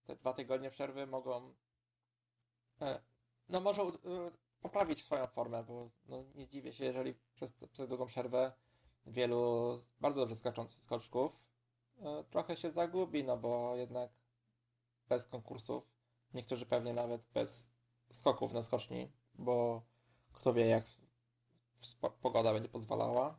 [0.07, 1.55] te dwa tygodnie przerwy mogą
[2.81, 3.01] e,
[3.49, 3.91] no może e,
[4.61, 8.53] poprawić swoją formę, bo no, nie zdziwię się, jeżeli przez, przez długą przerwę
[9.07, 11.33] wielu bardzo dobrze skaczących skoczków
[11.99, 14.11] e, trochę się zagubi, no bo jednak
[15.09, 15.85] bez konkursów,
[16.35, 17.71] niektórzy pewnie nawet bez
[18.13, 19.83] skoków na skoczni, bo
[20.33, 20.85] kto wie jak
[22.23, 23.39] pogoda będzie pozwalała,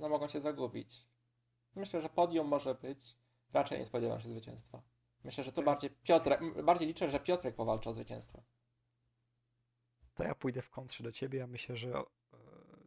[0.00, 1.06] no mogą się zagubić.
[1.74, 3.16] Myślę, że podium może być,
[3.52, 4.82] raczej nie spodziewam się zwycięstwa.
[5.24, 8.42] Myślę, że tu bardziej Piotrek, bardziej liczę, że Piotrek powalczy o zwycięstwo.
[10.14, 11.38] To ja pójdę w kontrze do ciebie.
[11.38, 12.02] Ja myślę, że e,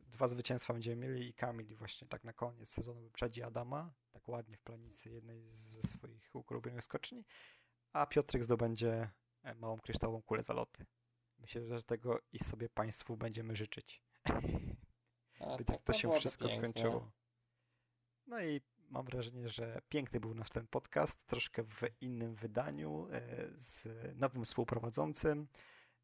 [0.08, 4.58] dwa zwycięstwa będziemy mieli i Kamil właśnie tak na koniec sezonu wyprzedzi Adama, tak ładnie
[4.58, 7.26] w planicy jednej ze swoich ulubionych skoczni,
[7.94, 9.10] a Piotrek zdobędzie
[9.44, 10.86] e, małą kryształową kulę zaloty.
[11.38, 14.02] Myślę, że tego i sobie Państwu będziemy życzyć.
[15.40, 16.60] A, By tak to się byłoby wszystko pięknie.
[16.60, 17.12] skończyło.
[18.28, 23.48] No i mam wrażenie, że piękny był nasz ten podcast, troszkę w innym wydaniu, e,
[23.54, 23.88] z
[24.20, 25.48] nowym współprowadzącym.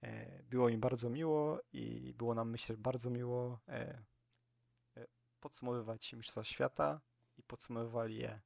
[0.02, 4.04] E, Było mi bardzo miło i było nam, myślę, bardzo miło e,
[5.40, 7.02] podsumowywać Mistrzostwa Świata
[7.38, 8.42] i podsumowywali je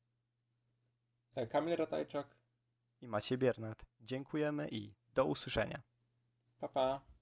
[1.50, 2.36] Kamil Ratajczak,
[3.02, 3.86] i Maciej Biernat.
[4.02, 5.82] Dziękujemy i do usłyszenia.
[6.60, 7.15] pa pa.